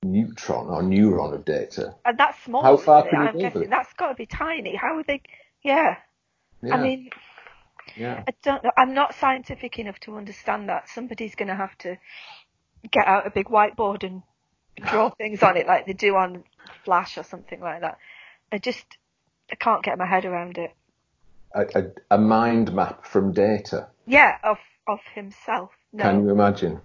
neutron 0.03 0.69
or 0.69 0.83
neuron 0.83 1.35
of 1.35 1.45
Data, 1.45 1.95
And 2.05 2.19
that's 2.19 2.43
small. 2.45 2.63
How 2.63 2.77
far 2.77 3.09
can 3.09 3.21
you 3.21 3.27
I'm 3.27 3.33
go 3.33 3.39
with 3.39 3.43
guessing 3.45 3.63
it? 3.63 3.71
that's 3.71 3.93
got 3.95 4.09
to 4.09 4.15
be 4.15 4.27
tiny. 4.27 4.75
How 4.75 4.97
would 4.97 5.07
they? 5.07 5.23
Yeah. 5.63 5.97
yeah, 6.63 6.75
I 6.75 6.83
mean, 6.83 7.11
yeah. 7.97 8.25
I 8.27 8.33
don't 8.43 8.62
know. 8.64 8.71
I'm 8.77 8.95
not 8.95 9.14
scientific 9.14 9.79
enough 9.79 9.99
to 10.01 10.16
understand 10.16 10.69
that. 10.69 10.88
Somebody's 10.88 11.35
going 11.35 11.49
to 11.49 11.55
have 11.57 11.77
to 11.79 11.97
get 12.90 13.07
out 13.07 13.27
a 13.27 13.31
big 13.31 13.47
whiteboard 13.47 14.05
and 14.05 14.23
draw 14.88 15.11
things 15.19 15.43
on 15.43 15.57
it 15.57 15.66
like 15.66 15.87
they 15.87 15.93
do 15.93 16.16
on 16.16 16.45
Flash 16.85 17.19
or 17.19 17.25
something 17.25 17.61
like 17.61 17.81
that. 17.83 17.99
I 18.53 18.59
just, 18.59 18.85
I 19.51 19.55
can't 19.57 19.83
get 19.83 19.99
my 19.99 20.07
head 20.07 20.25
around 20.25 20.59
it. 20.59 20.73
A, 21.55 21.62
a, 21.75 22.16
a 22.16 22.19
mind 22.19 22.73
map 22.73 23.05
from 23.07 23.33
Data. 23.33 23.88
Yeah, 24.07 24.37
of 24.45 24.59
of 24.87 25.01
himself. 25.14 25.71
No, 25.93 26.05
Can 26.05 26.25
you 26.25 26.31
imagine? 26.31 26.81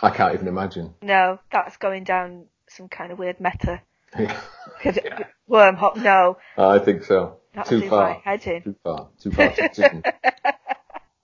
I 0.00 0.10
can't 0.10 0.34
even 0.34 0.48
imagine. 0.48 0.94
no, 1.02 1.38
that's 1.50 1.76
going 1.76 2.04
down 2.04 2.46
some 2.68 2.88
kind 2.88 3.12
of 3.12 3.18
weird 3.18 3.40
meta 3.40 3.80
Yeah. 4.18 4.40
wormhole. 5.50 5.96
No, 5.96 6.38
I 6.58 6.78
think 6.78 7.04
so. 7.04 7.38
That'll 7.56 7.80
Too 7.80 7.88
far. 7.88 8.10
my 8.10 8.20
head 8.22 8.46
in. 8.46 8.62
Too 8.62 8.76
far. 8.84 9.08
Too 9.18 9.30
far. 9.32 9.50
Too 9.50 9.68
soon. 9.72 10.02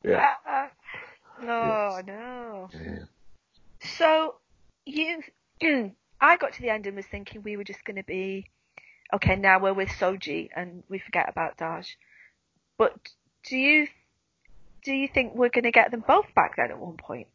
Yeah. 0.04 0.34
no, 1.40 2.00
no. 2.04 2.68
yeah. 2.74 3.04
So 3.98 4.34
you, 4.84 5.22
I 6.20 6.36
got 6.38 6.54
to 6.54 6.60
the 6.60 6.70
end 6.70 6.88
and 6.88 6.96
was 6.96 7.06
thinking 7.06 7.42
we 7.44 7.56
were 7.56 7.62
just 7.62 7.84
going 7.84 7.98
to 7.98 8.02
be, 8.02 8.48
okay, 9.14 9.36
now 9.36 9.60
we're 9.60 9.72
with 9.72 9.90
Soji 9.90 10.48
and 10.56 10.82
we 10.88 10.98
forget 10.98 11.28
about 11.28 11.56
Dahj. 11.56 11.86
But 12.78 12.96
do 13.48 13.56
you, 13.56 13.86
do 14.84 14.92
you 14.92 15.06
think 15.06 15.36
we're 15.36 15.50
going 15.50 15.62
to 15.62 15.70
get 15.70 15.92
them 15.92 16.02
both 16.04 16.34
back 16.34 16.56
then 16.56 16.72
at 16.72 16.80
one 16.80 16.96
point? 16.96 17.28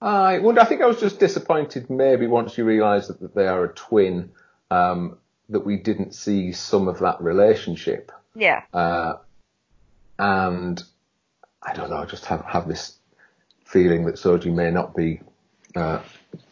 I 0.00 0.38
wonder. 0.38 0.60
I 0.60 0.64
think 0.64 0.80
I 0.80 0.86
was 0.86 1.00
just 1.00 1.18
disappointed. 1.18 1.90
Maybe 1.90 2.28
once 2.28 2.56
you 2.56 2.64
realise 2.64 3.08
that, 3.08 3.18
that 3.18 3.34
they 3.34 3.48
are 3.48 3.64
a 3.64 3.74
twin, 3.74 4.30
um, 4.70 5.18
that 5.50 5.66
we 5.66 5.76
didn't 5.76 6.14
see 6.14 6.52
some 6.52 6.88
of 6.88 7.00
that 7.00 7.20
relationship. 7.20 8.12
Yeah, 8.34 8.62
Uh, 8.72 9.14
and 10.18 10.82
I 11.62 11.74
don't 11.74 11.90
know. 11.90 11.96
I 11.96 12.06
just 12.06 12.26
have 12.26 12.44
have 12.44 12.68
this 12.68 12.96
feeling 13.64 14.06
that 14.06 14.16
Soji 14.16 14.52
may 14.52 14.70
not 14.70 14.94
be 14.94 15.20
uh, 15.74 16.00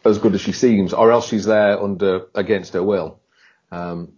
as 0.05 0.19
good 0.19 0.35
as 0.35 0.41
she 0.41 0.53
seems, 0.53 0.93
or 0.93 1.13
else 1.13 1.29
she's 1.29 1.45
there 1.45 1.81
under 1.81 2.27
against 2.35 2.73
her 2.73 2.83
will. 2.83 3.21
Um, 3.71 4.13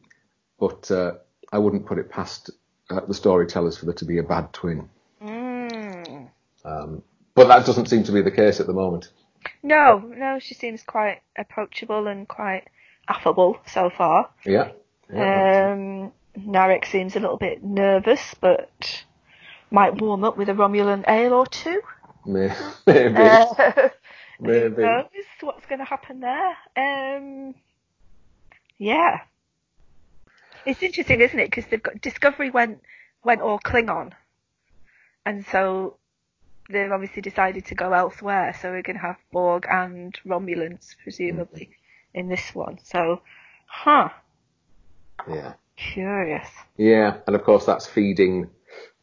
but 0.58 0.90
uh, 0.90 1.14
I 1.52 1.58
wouldn't 1.58 1.86
put 1.86 1.98
it 1.98 2.10
past 2.10 2.50
uh, 2.90 3.00
the 3.00 3.14
storytellers 3.14 3.78
for 3.78 3.86
there 3.86 3.94
to 3.94 4.04
be 4.04 4.18
a 4.18 4.22
bad 4.22 4.52
twin. 4.52 4.88
mm. 5.22 6.28
Um, 6.64 7.02
but 7.34 7.48
that 7.48 7.66
doesn't 7.66 7.86
seem 7.86 8.04
to 8.04 8.12
be 8.12 8.22
the 8.22 8.30
case 8.30 8.60
at 8.60 8.66
the 8.66 8.72
moment. 8.72 9.10
no, 9.62 9.98
no, 9.98 10.38
she 10.38 10.54
seems 10.54 10.82
quite 10.82 11.20
approachable 11.36 12.06
and 12.06 12.28
quite 12.28 12.68
affable 13.10 13.58
so 13.66 13.90
far. 13.90 14.30
Yeah. 14.46 14.70
yeah. 15.12 15.72
Um, 15.72 16.12
Narek 16.38 16.86
seems 16.86 17.16
a 17.16 17.20
little 17.20 17.36
bit 17.36 17.62
nervous, 17.62 18.34
but 18.40 19.04
might 19.70 20.00
warm 20.00 20.24
up 20.24 20.36
with 20.36 20.48
a 20.48 20.52
Romulan 20.54 21.04
ale 21.08 21.34
or 21.34 21.46
two. 21.46 21.80
May- 22.26 22.54
maybe. 22.86 23.16
Uh, 23.16 23.88
Maybe. 24.42 24.76
Who 24.76 24.82
knows 24.82 25.04
what's 25.42 25.66
going 25.66 25.80
to 25.80 25.84
happen 25.84 26.20
there? 26.20 26.56
Um, 26.76 27.54
Yeah. 28.78 29.20
It's 30.64 30.82
interesting, 30.82 31.20
isn't 31.20 31.38
it? 31.38 31.50
Because 31.50 31.66
they've 31.66 31.82
got 31.82 32.00
Discovery 32.00 32.50
went 32.50 32.82
went 33.22 33.42
all 33.42 33.58
Klingon, 33.58 34.12
and 35.26 35.44
so 35.46 35.96
they've 36.70 36.90
obviously 36.92 37.22
decided 37.22 37.66
to 37.66 37.74
go 37.74 37.92
elsewhere. 37.92 38.54
So 38.60 38.70
we're 38.70 38.82
going 38.82 38.96
to 38.96 39.02
have 39.02 39.16
Borg 39.32 39.66
and 39.70 40.18
Romulans 40.26 40.94
presumably 41.02 41.70
in 42.14 42.28
this 42.28 42.54
one. 42.54 42.78
So, 42.84 43.22
huh? 43.66 44.08
Yeah. 45.28 45.54
Curious. 45.76 46.48
Yeah, 46.76 47.18
and 47.26 47.34
of 47.34 47.42
course 47.44 47.64
that's 47.64 47.86
feeding 47.86 48.50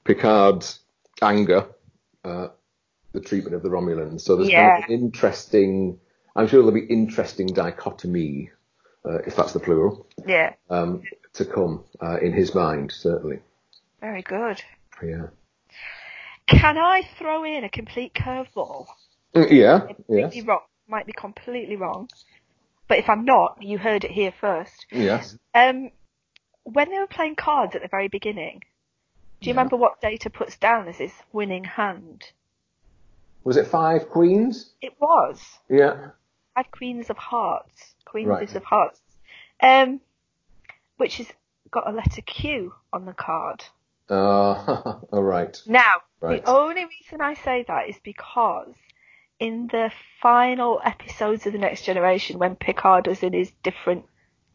Picard's 0.04 0.80
anger, 1.22 1.66
uh, 2.24 2.50
the 3.14 3.22
treatment 3.22 3.56
of 3.56 3.64
the 3.64 3.70
Romulans. 3.70 4.22
So 4.22 4.36
there's 4.36 4.50
kind 4.50 4.84
of 4.84 4.90
an 4.90 4.96
interesting, 4.96 6.00
I'm 6.36 6.48
sure 6.48 6.60
there'll 6.62 6.74
be 6.74 6.86
interesting 6.86 7.48
dichotomy, 7.48 8.52
uh, 9.06 9.20
if 9.26 9.36
that's 9.36 9.54
the 9.54 9.60
plural, 9.60 10.06
Yeah. 10.26 10.54
um, 10.70 11.02
to 11.34 11.46
come 11.46 11.84
uh, 12.02 12.18
in 12.20 12.34
his 12.34 12.54
mind, 12.54 12.92
certainly. 12.92 13.40
Very 14.02 14.22
good. 14.22 14.62
Yeah. 15.04 15.28
Can 16.48 16.78
I 16.78 17.02
throw 17.18 17.44
in 17.44 17.64
a 17.64 17.70
complete 17.70 18.14
curveball? 18.14 18.86
Mm, 19.36 19.52
Yeah, 19.52 19.88
yes, 20.08 20.46
wrong. 20.46 20.62
Might 20.88 21.06
be 21.06 21.12
completely 21.14 21.76
wrong. 21.76 22.08
But 22.88 23.00
if 23.00 23.10
I'm 23.10 23.26
not, 23.26 23.62
you 23.62 23.78
heard 23.78 24.04
it 24.04 24.12
here 24.12 24.32
first. 24.32 24.86
yes. 24.92 25.38
Um, 25.54 25.92
when 26.64 26.90
they 26.90 27.00
were 27.00 27.08
playing 27.08 27.36
cards 27.36 27.76
at 27.76 27.82
the 27.82 27.88
very 27.88 28.08
beginning, 28.08 28.64
do 29.42 29.50
you 29.50 29.54
Yeah. 29.54 29.60
remember 29.60 29.76
what 29.78 30.02
Data 30.02 30.30
puts 30.30 30.58
down 30.58 30.88
as 30.88 30.98
his 30.98 31.14
winning 31.32 31.64
hand? 31.64 32.32
Was 33.44 33.58
it 33.58 33.68
five 33.68 34.10
queens? 34.10 34.74
It 34.82 35.00
was 35.00 35.60
Yeah. 35.70 36.12
five 36.56 36.72
queens 36.72 37.10
of 37.10 37.18
hearts, 37.18 37.96
queens 38.06 38.28
Right. 38.28 38.56
of 38.56 38.64
hearts, 38.64 39.02
um, 39.62 40.02
which 40.98 41.18
has 41.18 41.32
got 41.72 41.88
a 41.88 41.92
letter 41.92 42.22
Q 42.22 42.74
on 42.92 43.06
the 43.06 43.14
card. 43.14 43.64
Uh, 44.10 44.14
all 45.12 45.24
right. 45.24 45.62
Now, 45.66 46.02
Right. 46.20 46.44
the 46.44 46.50
only 46.50 46.86
reason 46.86 47.22
I 47.22 47.34
say 47.36 47.64
that 47.68 47.90
is 47.90 48.00
because 48.00 48.74
in 49.40 49.68
the 49.68 49.92
final 50.22 50.82
episodes 50.84 51.46
of 51.46 51.54
the 51.54 51.60
Next 51.60 51.84
Generation, 51.84 52.40
when 52.40 52.56
Picard 52.56 53.08
was 53.08 53.24
in 53.24 53.34
his 53.34 53.52
different 53.64 54.06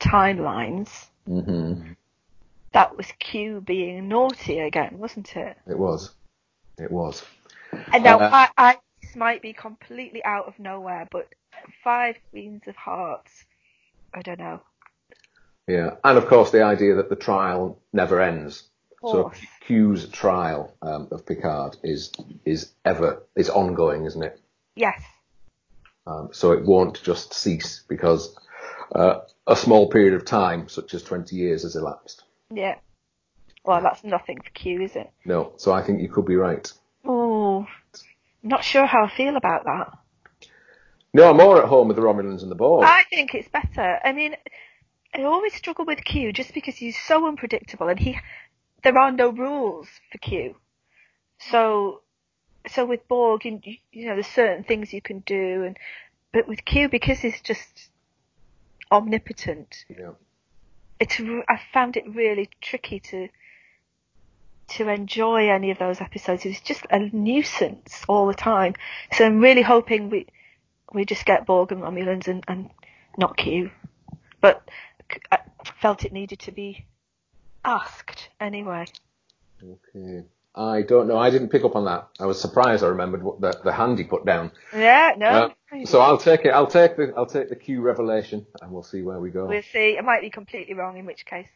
timelines, 0.00 0.88
hmm 1.26 1.92
that 2.72 2.96
was 2.96 3.06
Q 3.18 3.60
being 3.60 4.08
naughty 4.08 4.58
again, 4.58 4.98
wasn't 4.98 5.36
it? 5.36 5.56
It 5.66 5.78
was. 5.78 6.14
It 6.78 6.90
was. 6.90 7.22
And 7.92 8.02
now 8.02 8.18
Uh, 8.18 8.30
I, 8.32 8.48
I 8.56 8.78
this 9.02 9.14
might 9.14 9.42
be 9.42 9.52
completely 9.52 10.24
out 10.24 10.48
of 10.48 10.58
nowhere, 10.58 11.06
but 11.10 11.28
five 11.84 12.16
Queens 12.30 12.62
of 12.66 12.76
Hearts, 12.76 13.44
I 14.14 14.22
don't 14.22 14.38
know. 14.38 14.60
Yeah, 15.66 15.96
and 16.02 16.18
of 16.18 16.26
course 16.26 16.50
the 16.50 16.62
idea 16.62 16.94
that 16.96 17.08
the 17.08 17.16
trial 17.16 17.78
never 17.92 18.20
ends. 18.20 18.64
So 19.04 19.32
Q's 19.66 20.08
trial 20.08 20.74
um, 20.80 21.08
of 21.10 21.26
Picard 21.26 21.76
is 21.82 22.12
is 22.44 22.72
ever 22.84 23.22
is 23.36 23.50
ongoing, 23.50 24.04
isn't 24.04 24.22
it? 24.22 24.40
Yes. 24.74 25.00
Um, 26.06 26.30
so 26.32 26.52
it 26.52 26.64
won't 26.64 27.02
just 27.02 27.34
cease 27.34 27.84
because 27.88 28.36
uh, 28.94 29.20
a 29.46 29.56
small 29.56 29.88
period 29.88 30.14
of 30.14 30.24
time, 30.24 30.68
such 30.68 30.94
as 30.94 31.02
20 31.02 31.36
years, 31.36 31.62
has 31.62 31.76
elapsed. 31.76 32.24
Yeah. 32.50 32.76
Well, 33.64 33.80
that's 33.80 34.02
nothing 34.02 34.40
for 34.40 34.50
Q, 34.50 34.82
is 34.82 34.96
it? 34.96 35.10
No, 35.24 35.52
so 35.56 35.72
I 35.72 35.82
think 35.82 36.00
you 36.00 36.08
could 36.08 36.26
be 36.26 36.36
right. 36.36 36.70
Oh, 37.04 37.66
not 38.42 38.64
sure 38.64 38.86
how 38.86 39.04
I 39.04 39.10
feel 39.10 39.36
about 39.36 39.64
that. 39.64 39.98
No, 41.14 41.30
I'm 41.30 41.36
more 41.36 41.62
at 41.62 41.68
home 41.68 41.88
with 41.88 41.96
the 41.96 42.02
Romulans 42.02 42.42
and 42.42 42.50
the 42.50 42.56
Borg. 42.56 42.84
I 42.84 43.04
think 43.10 43.34
it's 43.34 43.48
better. 43.48 44.00
I 44.02 44.12
mean, 44.12 44.34
I 45.14 45.22
always 45.22 45.54
struggle 45.54 45.84
with 45.84 46.04
Q 46.04 46.32
just 46.32 46.54
because 46.54 46.76
he's 46.76 46.98
so 47.00 47.26
unpredictable 47.28 47.88
and 47.88 47.98
he, 47.98 48.18
there 48.82 48.98
are 48.98 49.12
no 49.12 49.28
rules 49.28 49.88
for 50.10 50.18
Q. 50.18 50.56
So, 51.38 52.00
so 52.68 52.84
with 52.84 53.06
Borg, 53.08 53.44
you, 53.44 53.60
you 53.90 54.06
know, 54.06 54.14
there's 54.14 54.26
certain 54.26 54.64
things 54.64 54.92
you 54.92 55.00
can 55.02 55.20
do 55.20 55.64
and, 55.64 55.76
but 56.32 56.48
with 56.48 56.64
Q, 56.64 56.88
because 56.88 57.18
he's 57.20 57.40
just 57.40 57.90
omnipotent, 58.90 59.84
Yeah. 59.88 60.12
it's, 61.00 61.20
I 61.20 61.60
found 61.72 61.96
it 61.96 62.04
really 62.08 62.48
tricky 62.60 63.00
to, 63.00 63.28
to 64.68 64.88
enjoy 64.88 65.50
any 65.50 65.70
of 65.70 65.78
those 65.78 66.00
episodes. 66.00 66.44
It 66.44 66.50
was 66.50 66.60
just 66.60 66.86
a 66.90 66.98
nuisance 66.98 68.04
all 68.08 68.26
the 68.26 68.34
time. 68.34 68.74
So 69.12 69.26
I'm 69.26 69.40
really 69.40 69.62
hoping 69.62 70.10
we, 70.10 70.26
we 70.92 71.04
just 71.04 71.26
get 71.26 71.46
Borg 71.46 71.72
and 71.72 71.82
Romulans 71.82 72.28
and, 72.28 72.44
and 72.48 72.70
not 73.18 73.36
Q. 73.36 73.70
But 74.40 74.62
I 75.30 75.38
felt 75.80 76.04
it 76.04 76.12
needed 76.12 76.40
to 76.40 76.52
be 76.52 76.86
asked 77.64 78.28
anyway. 78.40 78.86
Okay. 79.62 80.24
I 80.54 80.82
don't 80.82 81.08
know. 81.08 81.16
I 81.16 81.30
didn't 81.30 81.48
pick 81.48 81.64
up 81.64 81.76
on 81.76 81.86
that. 81.86 82.08
I 82.20 82.26
was 82.26 82.40
surprised. 82.40 82.84
I 82.84 82.88
remembered 82.88 83.22
what 83.22 83.40
the, 83.40 83.58
the 83.64 83.72
hand 83.72 83.98
he 83.98 84.04
put 84.04 84.26
down. 84.26 84.52
Yeah, 84.74 85.12
no. 85.16 85.54
Uh, 85.72 85.84
so 85.86 86.00
I'll 86.00 86.18
take 86.18 86.44
it. 86.44 86.50
I'll 86.50 86.66
take 86.66 86.96
the 86.96 87.12
I'll 87.16 87.26
take 87.26 87.48
the 87.48 87.56
Q 87.56 87.80
revelation, 87.80 88.46
and 88.60 88.70
we'll 88.70 88.82
see 88.82 89.02
where 89.02 89.18
we 89.18 89.30
go. 89.30 89.46
we'll 89.46 89.62
see. 89.62 89.96
I 89.96 90.02
might 90.02 90.20
be 90.20 90.28
completely 90.30 90.74
wrong, 90.74 90.98
in 90.98 91.06
which 91.06 91.24
case, 91.24 91.48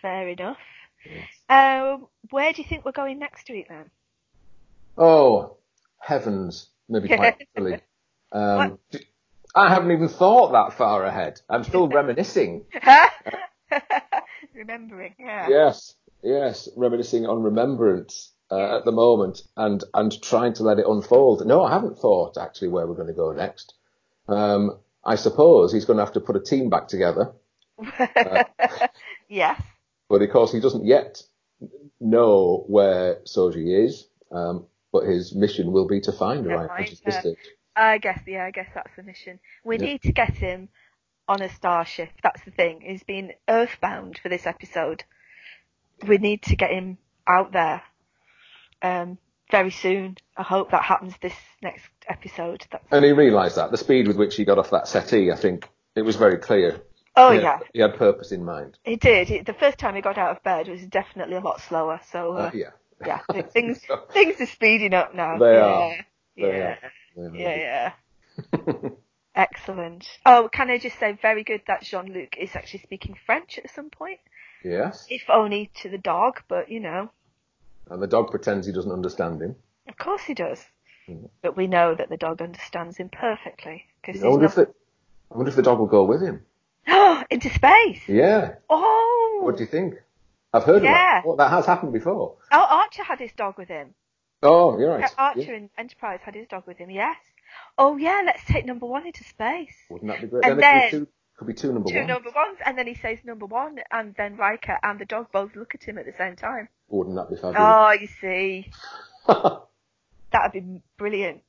fair 0.00 0.28
enough. 0.28 0.58
Yes. 1.04 1.26
Um, 1.48 2.06
where 2.30 2.52
do 2.52 2.62
you 2.62 2.68
think 2.68 2.84
we're 2.84 2.92
going 2.92 3.18
next 3.18 3.48
week 3.50 3.66
then? 3.68 3.90
Oh, 4.96 5.56
heavens. 5.98 6.68
Maybe 6.88 7.08
quite. 7.08 7.36
Um, 8.30 8.78
I 9.54 9.70
haven't 9.70 9.90
even 9.90 10.08
thought 10.08 10.52
that 10.52 10.76
far 10.76 11.04
ahead. 11.06 11.40
I'm 11.48 11.64
still 11.64 11.88
reminiscing. 11.98 12.66
Remembering, 14.54 15.14
yeah. 15.18 15.48
Yes, 15.48 15.94
yes, 16.22 16.68
reminiscing 16.76 17.26
on 17.26 17.42
remembrance 17.42 18.32
uh, 18.50 18.78
at 18.78 18.84
the 18.84 18.92
moment 18.92 19.42
and, 19.56 19.82
and 19.94 20.22
trying 20.22 20.54
to 20.54 20.62
let 20.62 20.78
it 20.78 20.86
unfold. 20.86 21.46
No, 21.46 21.62
I 21.64 21.70
haven't 21.72 21.98
thought 21.98 22.36
actually 22.38 22.68
where 22.68 22.86
we're 22.86 22.94
going 22.94 23.08
to 23.08 23.12
go 23.14 23.32
next. 23.32 23.74
Um, 24.28 24.78
I 25.04 25.14
suppose 25.16 25.72
he's 25.72 25.84
going 25.84 25.98
to 25.98 26.04
have 26.04 26.14
to 26.14 26.20
put 26.20 26.36
a 26.36 26.40
team 26.40 26.68
back 26.70 26.88
together, 26.88 27.32
yes. 29.28 29.60
but 30.08 30.22
of 30.22 30.30
course 30.30 30.52
he 30.52 30.60
doesn't 30.60 30.84
yet 30.84 31.22
know 32.00 32.64
where 32.68 33.16
Soji 33.24 33.84
is. 33.86 34.06
Um, 34.30 34.66
but 34.92 35.04
his 35.04 35.34
mission 35.34 35.72
will 35.72 35.86
be 35.86 36.00
to 36.02 36.12
find 36.12 36.46
her. 36.46 36.50
To 36.52 36.56
I 36.56 36.66
find 36.66 36.78
imagine, 36.80 36.98
at 36.98 37.04
this 37.04 37.24
her. 37.24 37.34
I 37.76 37.98
guess, 37.98 38.20
yeah, 38.26 38.44
I 38.44 38.50
guess 38.50 38.68
that's 38.74 38.94
the 38.96 39.02
mission. 39.02 39.38
We 39.64 39.78
Yeah. 39.78 39.84
need 39.86 40.02
to 40.02 40.12
get 40.12 40.34
him 40.34 40.68
on 41.28 41.42
a 41.42 41.48
starship. 41.50 42.08
That's 42.22 42.42
the 42.44 42.50
thing. 42.50 42.80
He's 42.80 43.02
been 43.04 43.32
earthbound 43.48 44.18
for 44.18 44.28
this 44.28 44.46
episode. 44.46 45.04
We 46.06 46.18
need 46.18 46.42
to 46.44 46.56
get 46.56 46.70
him 46.70 46.98
out 47.26 47.52
there 47.52 47.82
um, 48.82 49.18
very 49.50 49.70
soon. 49.70 50.16
I 50.36 50.42
hope 50.42 50.70
that 50.70 50.82
happens 50.82 51.14
this 51.20 51.34
next 51.62 51.84
episode. 52.08 52.66
That's, 52.70 52.84
And 52.90 53.04
he 53.04 53.12
realised 53.12 53.56
that 53.56 53.70
the 53.70 53.76
speed 53.76 54.06
with 54.06 54.16
which 54.16 54.36
he 54.36 54.44
got 54.44 54.58
off 54.58 54.70
that 54.70 54.88
settee, 54.88 55.32
I 55.32 55.36
think 55.36 55.68
it 55.96 56.02
was 56.02 56.16
very 56.16 56.38
clear. 56.38 56.80
oh 57.16 57.30
He 57.30 57.36
had- 57.38 57.42
yeah, 57.42 57.58
he 57.72 57.80
had 57.80 57.96
purpose 57.96 58.32
in 58.32 58.44
mind. 58.44 58.78
he 58.84 58.96
did. 58.96 59.28
He, 59.28 59.40
the 59.40 59.52
first 59.54 59.78
time 59.78 59.94
he 59.94 60.00
got 60.00 60.18
out 60.18 60.36
of 60.36 60.42
bed 60.42 60.68
was 60.68 60.80
definitely 60.86 61.36
a 61.36 61.40
lot 61.40 61.60
slower. 61.60 62.00
So 62.12 62.32
uh, 62.34 62.36
Uh, 62.36 62.50
yeah, 62.54 62.70
yeah, 63.04 63.20
th- 63.32 63.46
things 63.46 63.80
things 64.12 64.40
are 64.40 64.46
speeding 64.46 64.94
up 64.94 65.14
now. 65.14 65.38
They 65.38 65.52
yeah. 65.54 65.60
are. 65.64 65.94
Yeah. 66.36 66.76
They 67.16 67.22
are. 67.22 67.34
Yeah, 67.34 67.92
yeah. 68.54 68.88
Excellent. 69.34 70.08
Oh, 70.26 70.48
can 70.52 70.68
I 70.70 70.78
just 70.78 70.98
say, 70.98 71.16
very 71.20 71.44
good 71.44 71.62
that 71.68 71.82
Jean-Luc 71.82 72.36
is 72.38 72.56
actually 72.56 72.80
speaking 72.80 73.16
French 73.24 73.58
at 73.62 73.70
some 73.72 73.88
point, 73.88 74.18
yes, 74.64 75.06
if 75.10 75.22
only 75.28 75.70
to 75.82 75.88
the 75.88 75.98
dog, 75.98 76.42
but 76.48 76.70
you 76.70 76.80
know, 76.80 77.10
and 77.90 78.02
the 78.02 78.06
dog 78.06 78.30
pretends 78.30 78.66
he 78.66 78.72
doesn't 78.72 78.92
understand 78.92 79.40
him. 79.42 79.56
of 79.88 79.96
course 79.98 80.22
he 80.22 80.34
does. 80.34 80.64
Mm. 81.08 81.30
But 81.42 81.56
we 81.56 81.66
know 81.66 81.94
that 81.94 82.08
the 82.10 82.16
dog 82.18 82.42
understands 82.42 82.96
him 82.98 83.08
perfectly 83.08 83.84
because 84.02 84.22
I 84.22 84.28
wonder 84.28 84.46
if 84.46 84.54
the 84.54 84.68
I 85.32 85.36
wonder 85.36 85.48
if 85.50 85.56
the 85.56 85.62
dog 85.62 85.78
will 85.78 85.86
go 85.86 86.04
with 86.04 86.22
him. 86.22 86.42
not 86.86 87.26
into 87.30 87.48
space. 87.50 88.02
Yeah. 88.08 88.54
Oh, 88.68 89.40
What 89.42 89.56
do 89.56 89.62
you 89.62 89.68
think? 89.70 89.94
I've 90.52 90.64
heard 90.64 90.82
Yeah. 90.82 90.90
of 90.90 90.94
that. 90.94 91.22
Well, 91.26 91.36
that 91.36 91.50
has 91.50 91.66
happened 91.66 91.92
before. 91.92 92.36
oh, 92.52 92.66
Archer 92.70 93.02
had 93.04 93.20
his 93.20 93.32
dog 93.32 93.56
with 93.58 93.68
him. 93.68 93.94
Oh, 94.42 94.78
you're 94.78 94.90
right. 94.96 95.10
Archer 95.18 95.40
Yeah. 95.40 95.52
in 95.52 95.70
Enterprise 95.76 96.20
had 96.22 96.34
his 96.34 96.46
dog 96.48 96.64
with 96.66 96.76
him. 96.78 96.90
Yes. 96.90 97.16
Oh 97.78 97.96
yeah, 97.96 98.22
let's 98.24 98.44
take 98.44 98.66
number 98.66 98.86
one 98.86 99.06
into 99.06 99.24
space. 99.24 99.74
Wouldn't 99.90 100.10
that 100.10 100.20
be 100.20 100.26
great? 100.28 100.44
And 100.44 100.60
then, 100.60 100.88
then- 100.90 101.06
could 101.38 101.46
be 101.46 101.54
two 101.54 101.72
number 101.72 101.88
Two 101.90 102.04
number 102.04 102.30
ones, 102.34 102.58
and 102.66 102.76
then 102.76 102.86
he 102.86 102.94
says 102.94 103.18
number 103.24 103.46
one, 103.46 103.78
and 103.92 104.14
then 104.16 104.36
Riker 104.36 104.76
and 104.82 104.98
the 105.00 105.04
dog 105.04 105.28
both 105.32 105.54
look 105.56 105.74
at 105.74 105.84
him 105.84 105.96
at 105.96 106.04
the 106.04 106.12
same 106.18 106.34
time. 106.36 106.68
Wouldn't 106.88 107.16
that 107.16 107.30
be 107.30 107.36
fabulous? 107.36 107.56
Oh, 107.58 107.92
you 107.92 108.08
see. 108.20 108.70
That'd 110.32 110.52
be 110.52 110.82
brilliant. 110.96 111.42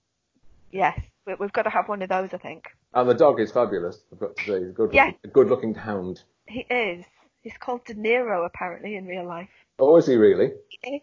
Yes, 0.71 0.99
we- 1.25 1.35
we've 1.39 1.51
got 1.51 1.63
to 1.63 1.69
have 1.71 1.89
one 1.89 2.01
of 2.01 2.09
those, 2.09 2.29
I 2.33 2.37
think. 2.37 2.67
and 2.93 3.09
the 3.09 3.13
dog 3.15 3.39
is 3.39 3.51
fabulous. 3.51 3.99
I've 4.11 4.19
got 4.19 4.35
to 4.37 4.43
say, 4.43 4.59
he's 4.59 4.69
a 4.69 4.73
good, 4.73 4.93
Yeah. 4.93 5.11
a 5.23 5.27
good 5.27 5.47
looking 5.47 5.73
hound. 5.73 6.21
He 6.47 6.61
is. 6.69 7.05
He's 7.41 7.57
called 7.59 7.85
De 7.85 7.93
Niro, 7.95 8.45
apparently, 8.45 8.95
in 8.95 9.05
real 9.07 9.25
life. 9.25 9.49
Oh, 9.79 9.97
is 9.97 10.05
he 10.07 10.15
really? 10.15 10.51
He 10.81 10.97
is. 10.97 11.01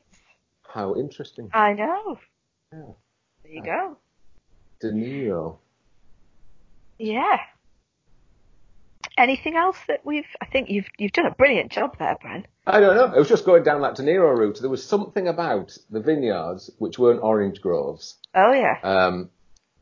How 0.69 0.95
interesting. 0.95 1.49
I 1.53 1.73
know. 1.73 2.19
Yeah. 2.73 2.79
There 3.43 3.53
you 3.53 3.63
go. 3.65 3.97
De 4.81 4.91
Niro. 4.93 5.59
Yeah. 6.99 7.39
Anything 9.17 9.57
else 9.57 9.79
that 9.89 10.01
we've? 10.05 10.27
I 10.41 10.47
think 10.47 10.69
you've 10.69 10.87
you've 10.99 11.13
done 11.13 11.27
a 11.27 11.35
brilliant 11.35 11.73
job 11.73 11.97
there, 11.99 12.17
Bren. 12.23 12.45
I 12.67 12.81
don't 12.81 12.97
know. 12.97 13.17
It 13.17 13.19
was 13.19 13.29
just 13.29 13.47
going 13.47 13.63
down 13.63 13.81
that 13.83 13.95
De 13.95 14.03
Niro 14.03 14.37
route. 14.37 14.59
There 14.61 14.69
was 14.71 14.85
something 14.85 15.27
about 15.29 15.77
the 15.91 16.01
vineyards 16.01 16.71
which 16.79 16.99
weren't 16.99 17.23
orange 17.23 17.61
groves. 17.61 18.17
Oh 18.35 18.53
yeah. 18.53 18.79
Um, 18.83 19.31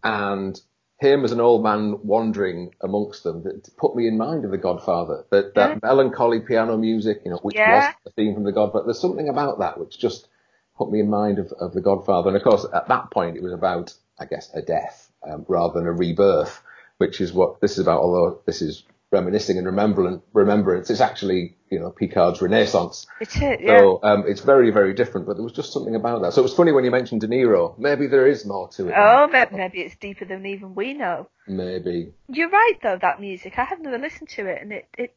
and 0.02 0.60
him 1.00 1.24
as 1.24 1.32
an 1.32 1.40
old 1.40 1.62
man 1.62 1.98
wandering 2.04 2.70
amongst 2.80 3.24
them 3.24 3.42
that 3.42 3.68
put 3.76 3.96
me 3.96 4.06
in 4.06 4.16
mind 4.16 4.44
of 4.44 4.50
The 4.50 4.58
Godfather. 4.58 5.24
That, 5.30 5.54
that 5.54 5.70
Yeah. 5.70 5.78
melancholy 5.82 6.40
piano 6.40 6.76
music, 6.76 7.22
you 7.24 7.30
know, 7.32 7.38
which 7.42 7.56
Yeah. 7.56 7.88
was 7.88 7.94
the 8.04 8.10
theme 8.12 8.34
from 8.34 8.44
The 8.44 8.52
Godfather. 8.52 8.84
There's 8.84 9.00
something 9.00 9.28
about 9.28 9.58
that 9.58 9.78
which 9.78 9.98
just 9.98 10.28
put 10.76 10.90
me 10.90 11.00
in 11.00 11.10
mind 11.10 11.38
of, 11.38 11.52
of 11.58 11.72
The 11.72 11.80
Godfather. 11.80 12.28
And 12.28 12.36
of 12.36 12.44
course, 12.44 12.66
at 12.72 12.88
that 12.88 13.10
point, 13.10 13.36
it 13.36 13.42
was 13.42 13.52
about, 13.52 13.92
I 14.18 14.26
guess, 14.26 14.50
a 14.54 14.62
death 14.62 15.10
um, 15.28 15.44
rather 15.48 15.80
than 15.80 15.88
a 15.88 15.92
rebirth, 15.92 16.62
which 16.98 17.20
is 17.20 17.32
what 17.32 17.60
this 17.60 17.72
is 17.72 17.78
about. 17.80 18.00
Although 18.00 18.40
this 18.46 18.62
is 18.62 18.84
reminiscing 19.14 19.56
and 19.56 19.66
remembran- 19.66 20.22
remembrance, 20.32 20.90
it's 20.90 21.00
actually, 21.00 21.56
you 21.70 21.78
know, 21.80 21.90
Picard's 21.90 22.42
Renaissance. 22.42 23.06
It 23.20 23.28
is. 23.36 23.42
Yeah. 23.42 23.78
So 23.78 24.00
um, 24.02 24.24
it's 24.26 24.40
very, 24.42 24.70
very 24.70 24.92
different, 24.94 25.26
but 25.26 25.34
there 25.34 25.42
was 25.44 25.52
just 25.52 25.72
something 25.72 25.94
about 25.94 26.22
that. 26.22 26.32
So 26.34 26.40
it 26.40 26.44
was 26.44 26.54
funny 26.54 26.72
when 26.72 26.84
you 26.84 26.90
mentioned 26.90 27.20
De 27.22 27.28
Niro. 27.28 27.78
Maybe 27.78 28.06
there 28.06 28.26
is 28.26 28.44
more 28.44 28.68
to 28.70 28.88
it. 28.88 28.94
oh, 28.96 29.28
ma- 29.32 29.46
maybe 29.50 29.80
it's 29.80 29.96
deeper 29.96 30.24
than 30.26 30.44
even 30.44 30.74
we 30.74 30.92
know. 30.92 31.28
Maybe. 31.46 32.12
You're 32.28 32.50
right 32.50 32.78
though. 32.82 32.98
That 33.00 33.20
music, 33.20 33.54
I 33.58 33.64
have 33.64 33.80
never 33.80 33.98
listened 33.98 34.28
to 34.30 34.46
it, 34.46 34.60
and 34.62 34.72
it 34.72 34.88
it 34.98 35.16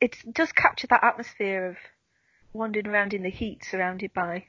it 0.00 0.16
does 0.34 0.52
capture 0.52 0.88
that 0.88 1.04
atmosphere 1.04 1.66
of 1.70 1.76
wandering 2.52 2.86
around 2.88 3.14
in 3.14 3.22
the 3.22 3.30
heat, 3.30 3.64
surrounded 3.64 4.12
by 4.12 4.44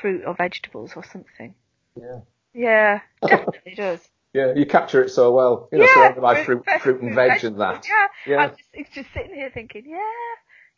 fruit 0.00 0.22
or 0.26 0.34
vegetables 0.34 0.92
or 0.96 1.04
something. 1.04 1.54
Yeah. 1.96 2.20
Yeah, 2.54 3.00
definitely 3.26 3.74
does. 3.74 4.00
Yeah, 4.38 4.52
you 4.54 4.66
capture 4.66 5.02
it 5.02 5.10
so 5.10 5.32
well. 5.32 5.68
You 5.72 5.78
know, 5.78 5.84
yeah, 5.84 5.94
surrounded 5.94 6.20
by 6.20 6.44
fruit, 6.44 6.64
fruit 6.80 7.02
and 7.02 7.14
veg 7.14 7.44
and 7.44 7.60
that. 7.60 7.86
Yeah, 7.88 8.06
Yeah. 8.26 8.36
I'm 8.38 8.50
just, 8.50 8.62
it's 8.72 8.90
just 8.90 9.12
sitting 9.12 9.34
here 9.34 9.50
thinking, 9.52 9.84
yeah, 9.86 9.98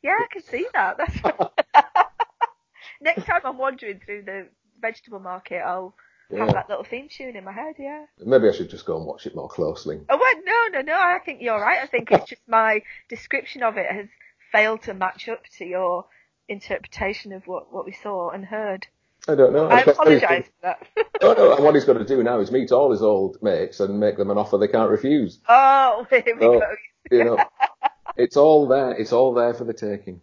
yeah, 0.02 0.16
I 0.18 0.26
can 0.32 0.42
see 0.42 0.66
that. 0.72 0.96
That's 0.96 1.16
next 3.00 3.26
time 3.26 3.42
I'm 3.44 3.58
wandering 3.58 4.00
through 4.04 4.22
the 4.22 4.48
vegetable 4.80 5.20
market, 5.20 5.58
I'll 5.58 5.94
have 6.36 6.52
that 6.54 6.68
little 6.68 6.84
theme 6.84 7.08
tune 7.10 7.36
in 7.36 7.44
my 7.44 7.52
head. 7.52 7.74
Yeah. 7.78 8.06
Maybe 8.24 8.48
I 8.48 8.52
should 8.52 8.70
just 8.70 8.86
go 8.86 8.96
and 8.96 9.04
watch 9.04 9.26
it 9.26 9.34
more 9.34 9.48
closely. 9.48 10.00
Oh, 10.08 10.16
well, 10.16 10.34
no, 10.44 10.78
no, 10.78 10.82
no. 10.82 10.94
I 10.94 11.18
think 11.24 11.42
you're 11.42 11.60
right. 11.60 11.82
I 11.82 11.86
think 11.86 12.10
it's 12.10 12.30
just 12.30 12.42
my 12.48 12.82
description 13.08 13.62
of 13.62 13.76
it 13.76 13.90
has 13.90 14.06
failed 14.52 14.82
to 14.82 14.94
match 14.94 15.28
up 15.28 15.42
to 15.58 15.64
your 15.64 16.06
interpretation 16.48 17.32
of 17.32 17.46
what, 17.46 17.72
what 17.72 17.84
we 17.84 17.92
saw 17.92 18.30
and 18.30 18.44
heard. 18.46 18.86
I 19.30 19.34
don't 19.36 19.52
know. 19.52 19.68
I 19.68 19.78
he's 19.82 19.88
apologise 19.88 20.46
for 20.46 20.52
that. 20.62 20.86
Oh, 21.22 21.34
no, 21.34 21.54
and 21.54 21.62
what 21.64 21.74
he's 21.74 21.84
got 21.84 21.98
to 21.98 22.04
do 22.06 22.22
now 22.22 22.40
is 22.40 22.50
meet 22.50 22.72
all 22.72 22.90
his 22.90 23.02
old 23.02 23.42
mates 23.42 23.78
and 23.80 24.00
make 24.00 24.16
them 24.16 24.30
an 24.30 24.38
offer 24.38 24.56
they 24.56 24.68
can't 24.68 24.90
refuse. 24.90 25.38
oh, 25.48 26.06
here 26.10 26.22
we 26.26 26.46
Oh. 26.46 26.58
go. 26.58 26.74
You 27.10 27.24
know, 27.24 27.44
it's 28.16 28.38
all 28.38 28.66
there. 28.66 28.92
It's 28.92 29.12
all 29.12 29.34
there 29.34 29.52
for 29.52 29.64
the 29.64 29.74
taking. 29.74 30.22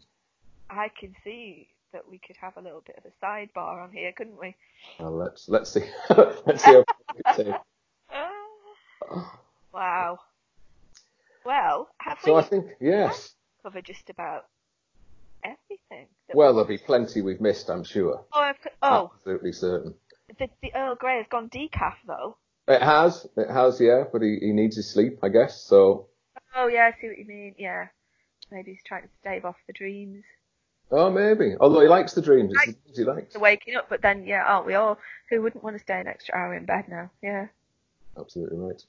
I 0.72 0.89
can 1.00 1.15
see 1.24 1.67
that 1.93 2.10
we 2.10 2.17
could 2.17 2.36
have 2.38 2.58
a 2.58 2.62
little 2.62 2.82
bit 2.86 2.98
of 2.98 3.04
a 3.06 3.26
sidebar 3.26 3.84
on 3.84 3.91
here, 3.91 4.12
couldn't 4.12 4.39
we? 4.39 4.56
Well, 5.00 5.12
let's 5.12 5.48
let's 5.48 5.72
see. 5.72 5.84
let's 6.10 6.63
see 6.63 6.82
how 7.26 7.62
wow. 9.72 10.20
Well, 11.46 11.89
have 12.00 12.17
So 12.24 12.34
we 12.34 12.39
I 12.39 12.43
think 12.43 12.65
yes. 12.82 13.36
covered 13.63 13.86
just 13.86 14.10
about 14.10 14.46
everything? 15.43 16.08
Well, 16.34 16.54
there'll 16.54 16.67
be 16.67 16.78
plenty 16.78 17.21
we've 17.21 17.41
missed, 17.41 17.69
I'm 17.69 17.84
sure. 17.84 18.23
oh, 18.34 18.39
I've, 18.39 18.56
oh, 18.82 19.12
Absolutely 19.17 19.54
certain. 19.54 19.93
the, 20.39 20.50
the 20.62 20.73
Earl 20.76 20.95
Grey 20.95 21.17
has 21.17 21.28
gone 21.30 21.50
decaf 21.50 21.95
though. 22.06 22.38
It 22.67 22.82
has, 22.82 23.26
it 23.38 23.50
has, 23.50 23.80
yeah. 23.80 24.04
But 24.12 24.21
he, 24.21 24.38
he 24.41 24.52
needs 24.52 24.76
his 24.76 24.89
sleep, 24.91 25.19
I 25.23 25.30
guess. 25.30 25.62
So, 25.62 26.08
Oh 26.56 26.67
yeah, 26.67 26.89
I 26.93 27.02
see 27.02 27.08
what 27.08 27.17
you 27.17 27.26
mean. 27.26 27.56
Yeah, 27.58 27.88
maybe 28.52 28.71
he's 28.71 28.84
trying 28.86 29.04
to 29.04 29.10
stave 29.21 29.45
off 29.45 29.56
the 29.67 29.73
dreams, 29.73 30.23
oh, 30.91 31.10
maybe. 31.10 31.56
Although 31.60 31.82
he 31.82 31.88
likes 31.88 32.13
the 32.13 32.21
dreams, 32.21 32.54
the 32.54 32.60
dreams 32.63 32.97
he 32.97 33.04
likes. 33.04 33.34
the 33.34 33.39
waking 33.39 33.76
up. 33.76 33.89
But 33.89 34.02
then, 34.02 34.26
yeah, 34.26 34.43
aren't 34.43 34.65
we 34.65 34.73
all? 34.73 34.97
Who 35.30 35.41
wouldn't 35.41 35.63
want 35.63 35.76
to 35.76 35.82
stay 35.82 36.00
an 36.00 36.08
extra 36.08 36.36
hour 36.36 36.56
in 36.56 36.65
bed 36.65 36.86
now? 36.89 37.12
Yeah. 37.21 37.47
Absolutely 38.17 38.58
right. 38.58 38.84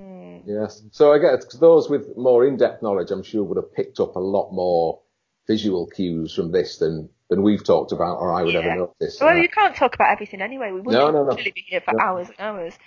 Mm. 0.00 0.42
Yes. 0.46 0.82
So 0.92 1.12
I 1.12 1.18
guess 1.18 1.44
those 1.54 1.88
with 1.88 2.16
more 2.16 2.44
in-depth 2.46 2.82
knowledge, 2.82 3.10
I'm 3.10 3.22
sure, 3.22 3.44
would 3.44 3.56
have 3.56 3.72
picked 3.74 4.00
up 4.00 4.16
a 4.16 4.20
lot 4.20 4.50
more 4.52 5.00
visual 5.46 5.86
cues 5.86 6.34
from 6.34 6.50
this 6.52 6.78
than 6.78 7.08
than 7.30 7.42
we've 7.42 7.64
talked 7.64 7.90
about, 7.92 8.16
or 8.18 8.32
I 8.34 8.42
would 8.42 8.54
ever 8.54 8.68
Yeah. 8.68 8.74
notice. 8.74 9.18
Well, 9.20 9.36
you 9.36 9.48
can't 9.48 9.74
talk 9.74 9.94
about 9.94 10.10
everything 10.12 10.42
anyway. 10.42 10.66
We 10.72 10.80
wouldn't 10.80 10.92
No, 10.92 11.10
no, 11.10 11.24
no. 11.24 11.32
actually 11.32 11.52
be 11.52 11.64
here 11.66 11.80
for 11.80 11.92
No. 11.94 12.04
hours 12.04 12.28
and 12.28 12.36
hours. 12.38 12.78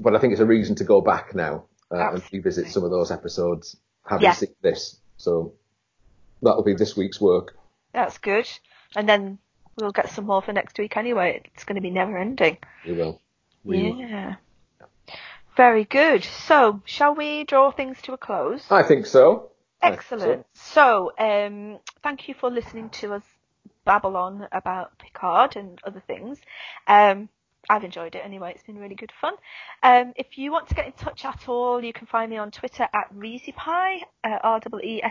but 0.00 0.14
I 0.14 0.18
think 0.20 0.32
it's 0.32 0.40
a 0.40 0.46
reason 0.46 0.74
to 0.76 0.84
go 0.84 1.00
back 1.00 1.34
now 1.34 1.64
uh, 1.90 2.10
and 2.12 2.22
revisit 2.32 2.68
some 2.68 2.84
of 2.84 2.90
those 2.90 3.10
episodes, 3.10 3.76
having 4.06 4.24
Yeah. 4.26 4.32
seen 4.32 4.54
this. 4.60 5.00
So 5.16 5.54
that'll 6.42 6.62
be 6.62 6.74
this 6.74 6.96
week's 6.96 7.20
work. 7.20 7.56
That's 7.92 8.18
good. 8.18 8.48
And 8.94 9.08
then 9.08 9.38
we'll 9.76 9.90
get 9.92 10.10
some 10.10 10.26
more 10.26 10.42
for 10.42 10.52
next 10.52 10.78
week 10.78 10.96
anyway. 10.96 11.42
It's 11.54 11.64
going 11.64 11.76
to 11.76 11.80
be 11.82 11.90
never 11.90 12.16
ending. 12.18 12.58
We 12.86 12.92
will. 12.92 13.20
We 13.64 13.82
will. 13.90 13.96
Yeah. 13.98 14.36
Very 15.56 15.84
good. 15.84 16.22
So, 16.24 16.80
shall 16.84 17.14
we 17.14 17.42
draw 17.44 17.70
things 17.72 18.00
to 18.02 18.12
a 18.12 18.18
close? 18.18 18.70
I 18.70 18.82
think 18.84 19.06
so. 19.06 19.47
Excellent. 19.82 20.46
So, 20.54 21.12
um, 21.18 21.78
thank 22.02 22.28
you 22.28 22.34
for 22.34 22.50
listening 22.50 22.90
to 22.90 23.14
us 23.14 23.22
babble 23.84 24.16
on 24.16 24.46
about 24.52 24.98
Picard 24.98 25.56
and 25.56 25.80
other 25.84 26.02
things. 26.06 26.38
Um, 26.86 27.28
I've 27.70 27.84
enjoyed 27.84 28.14
it 28.14 28.22
anyway. 28.24 28.52
It's 28.54 28.62
been 28.62 28.78
really 28.78 28.94
good 28.94 29.12
fun. 29.20 29.34
Um, 29.82 30.14
if 30.16 30.38
you 30.38 30.50
want 30.52 30.68
to 30.68 30.74
get 30.74 30.86
in 30.86 30.92
touch 30.92 31.24
at 31.24 31.48
all, 31.48 31.84
you 31.84 31.92
can 31.92 32.06
find 32.06 32.30
me 32.30 32.38
on 32.38 32.50
Twitter 32.50 32.84
at 32.84 33.14
ReesiePie, 33.14 34.02
uh, 34.24 34.38
R-E-E-S-I-E-P-I-E. 34.42 35.02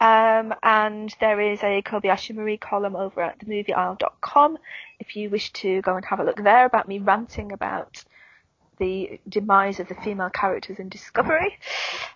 Um, 0.00 0.54
and 0.62 1.14
there 1.20 1.40
is 1.40 1.62
a 1.62 1.82
Kobayashi 1.82 2.34
Marie 2.34 2.56
column 2.58 2.96
over 2.96 3.22
at 3.22 3.38
themovieisle.com 3.38 4.58
if 4.98 5.16
you 5.16 5.30
wish 5.30 5.52
to 5.52 5.80
go 5.82 5.96
and 5.96 6.04
have 6.04 6.20
a 6.20 6.24
look 6.24 6.42
there 6.42 6.66
about 6.66 6.88
me 6.88 6.98
ranting 6.98 7.52
about 7.52 8.04
the 8.80 9.20
demise 9.28 9.78
of 9.78 9.86
the 9.86 9.94
female 9.94 10.30
characters 10.30 10.78
in 10.80 10.88
Discovery. 10.88 11.56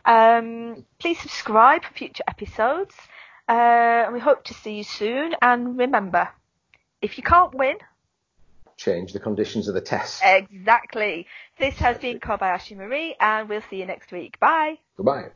Um, 0.05 0.85
please 0.99 1.21
subscribe 1.21 1.85
for 1.85 1.95
future 1.95 2.25
episodes. 2.27 2.95
Uh, 3.49 3.53
and 4.07 4.15
we 4.15 4.21
hope 4.21 4.43
to 4.45 4.55
see 4.55 4.77
you 4.79 4.85
soon. 4.85 5.35
And 5.41 5.79
remember, 5.79 6.31
if 7.01 7.17
you 7.19 7.23
can't 7.23 7.55
win, 7.55 7.77
Change 8.77 9.13
the 9.13 9.21
conditions 9.21 9.69
of 9.69 9.75
the 9.75 9.81
test. 9.81 10.21
exactly. 10.25 11.29
This 11.61 11.77
has 11.77 11.97
been 11.99 12.19
Kobayashi 12.19 12.77
Marie, 12.77 13.15
and 13.21 13.49
we'll 13.49 13.63
see 13.71 13.77
you 13.77 13.87
next 13.87 14.11
week. 14.11 14.41
Bye. 14.41 14.79
Goodbye. 14.97 15.29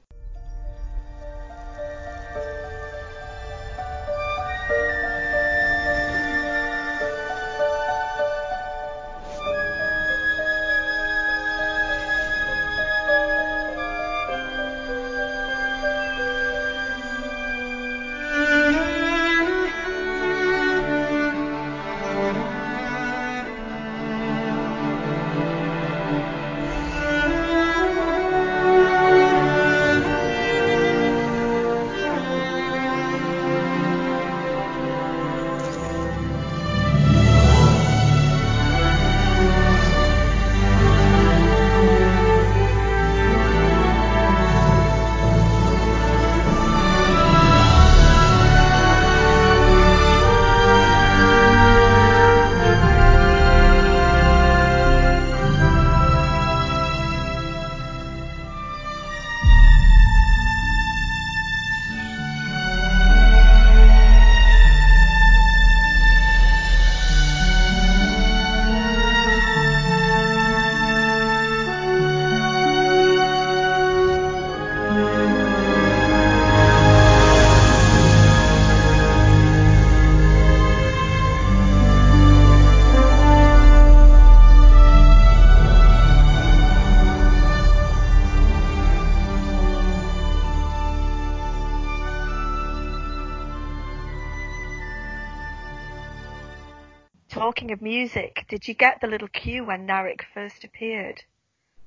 Music, 98.02 98.44
did 98.48 98.68
you 98.68 98.74
get 98.74 99.00
the 99.00 99.06
little 99.08 99.28
cue 99.28 99.64
when 99.64 99.86
Narek 99.86 100.20
first 100.32 100.62
appeared? 100.62 101.18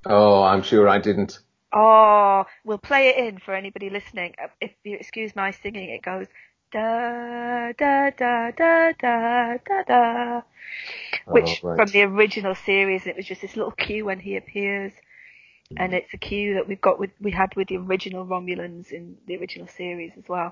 Oh, 0.05 0.43
I'm 0.43 0.61
sure 0.61 0.85
I 0.95 0.99
didn't. 0.99 1.39
Oh, 1.73 2.45
we'll 2.65 2.85
play 2.91 3.03
it 3.09 3.17
in 3.25 3.39
for 3.39 3.53
anybody 3.53 3.89
listening. 3.89 4.31
Uh, 4.43 4.47
If 4.59 4.71
you 4.83 4.97
excuse 4.97 5.31
my 5.35 5.51
singing, 5.51 5.89
it 5.97 6.01
goes 6.11 6.27
da 6.73 7.71
da 7.81 8.09
da 8.21 8.51
da 8.59 8.91
da 9.03 9.57
da 9.67 9.83
da, 9.91 10.41
which 11.35 11.51
Oh, 11.63 11.67
right. 11.67 11.77
from 11.79 11.89
the 11.95 12.01
original 12.13 12.55
series, 12.55 13.07
it 13.07 13.15
was 13.15 13.25
just 13.31 13.41
this 13.41 13.55
little 13.59 13.77
cue 13.85 14.03
when 14.09 14.19
he 14.27 14.33
appears, 14.41 14.91
and 15.77 15.89
it's 15.99 16.13
a 16.13 16.17
cue 16.29 16.49
that 16.55 16.67
we've 16.67 16.85
got 16.89 16.99
with 17.01 17.11
we 17.27 17.31
had 17.41 17.55
with 17.55 17.67
the 17.69 17.77
original 17.85 18.25
Romulans 18.33 18.87
in 18.97 19.03
the 19.27 19.37
original 19.37 19.67
series 19.81 20.11
as 20.21 20.27
well. 20.33 20.49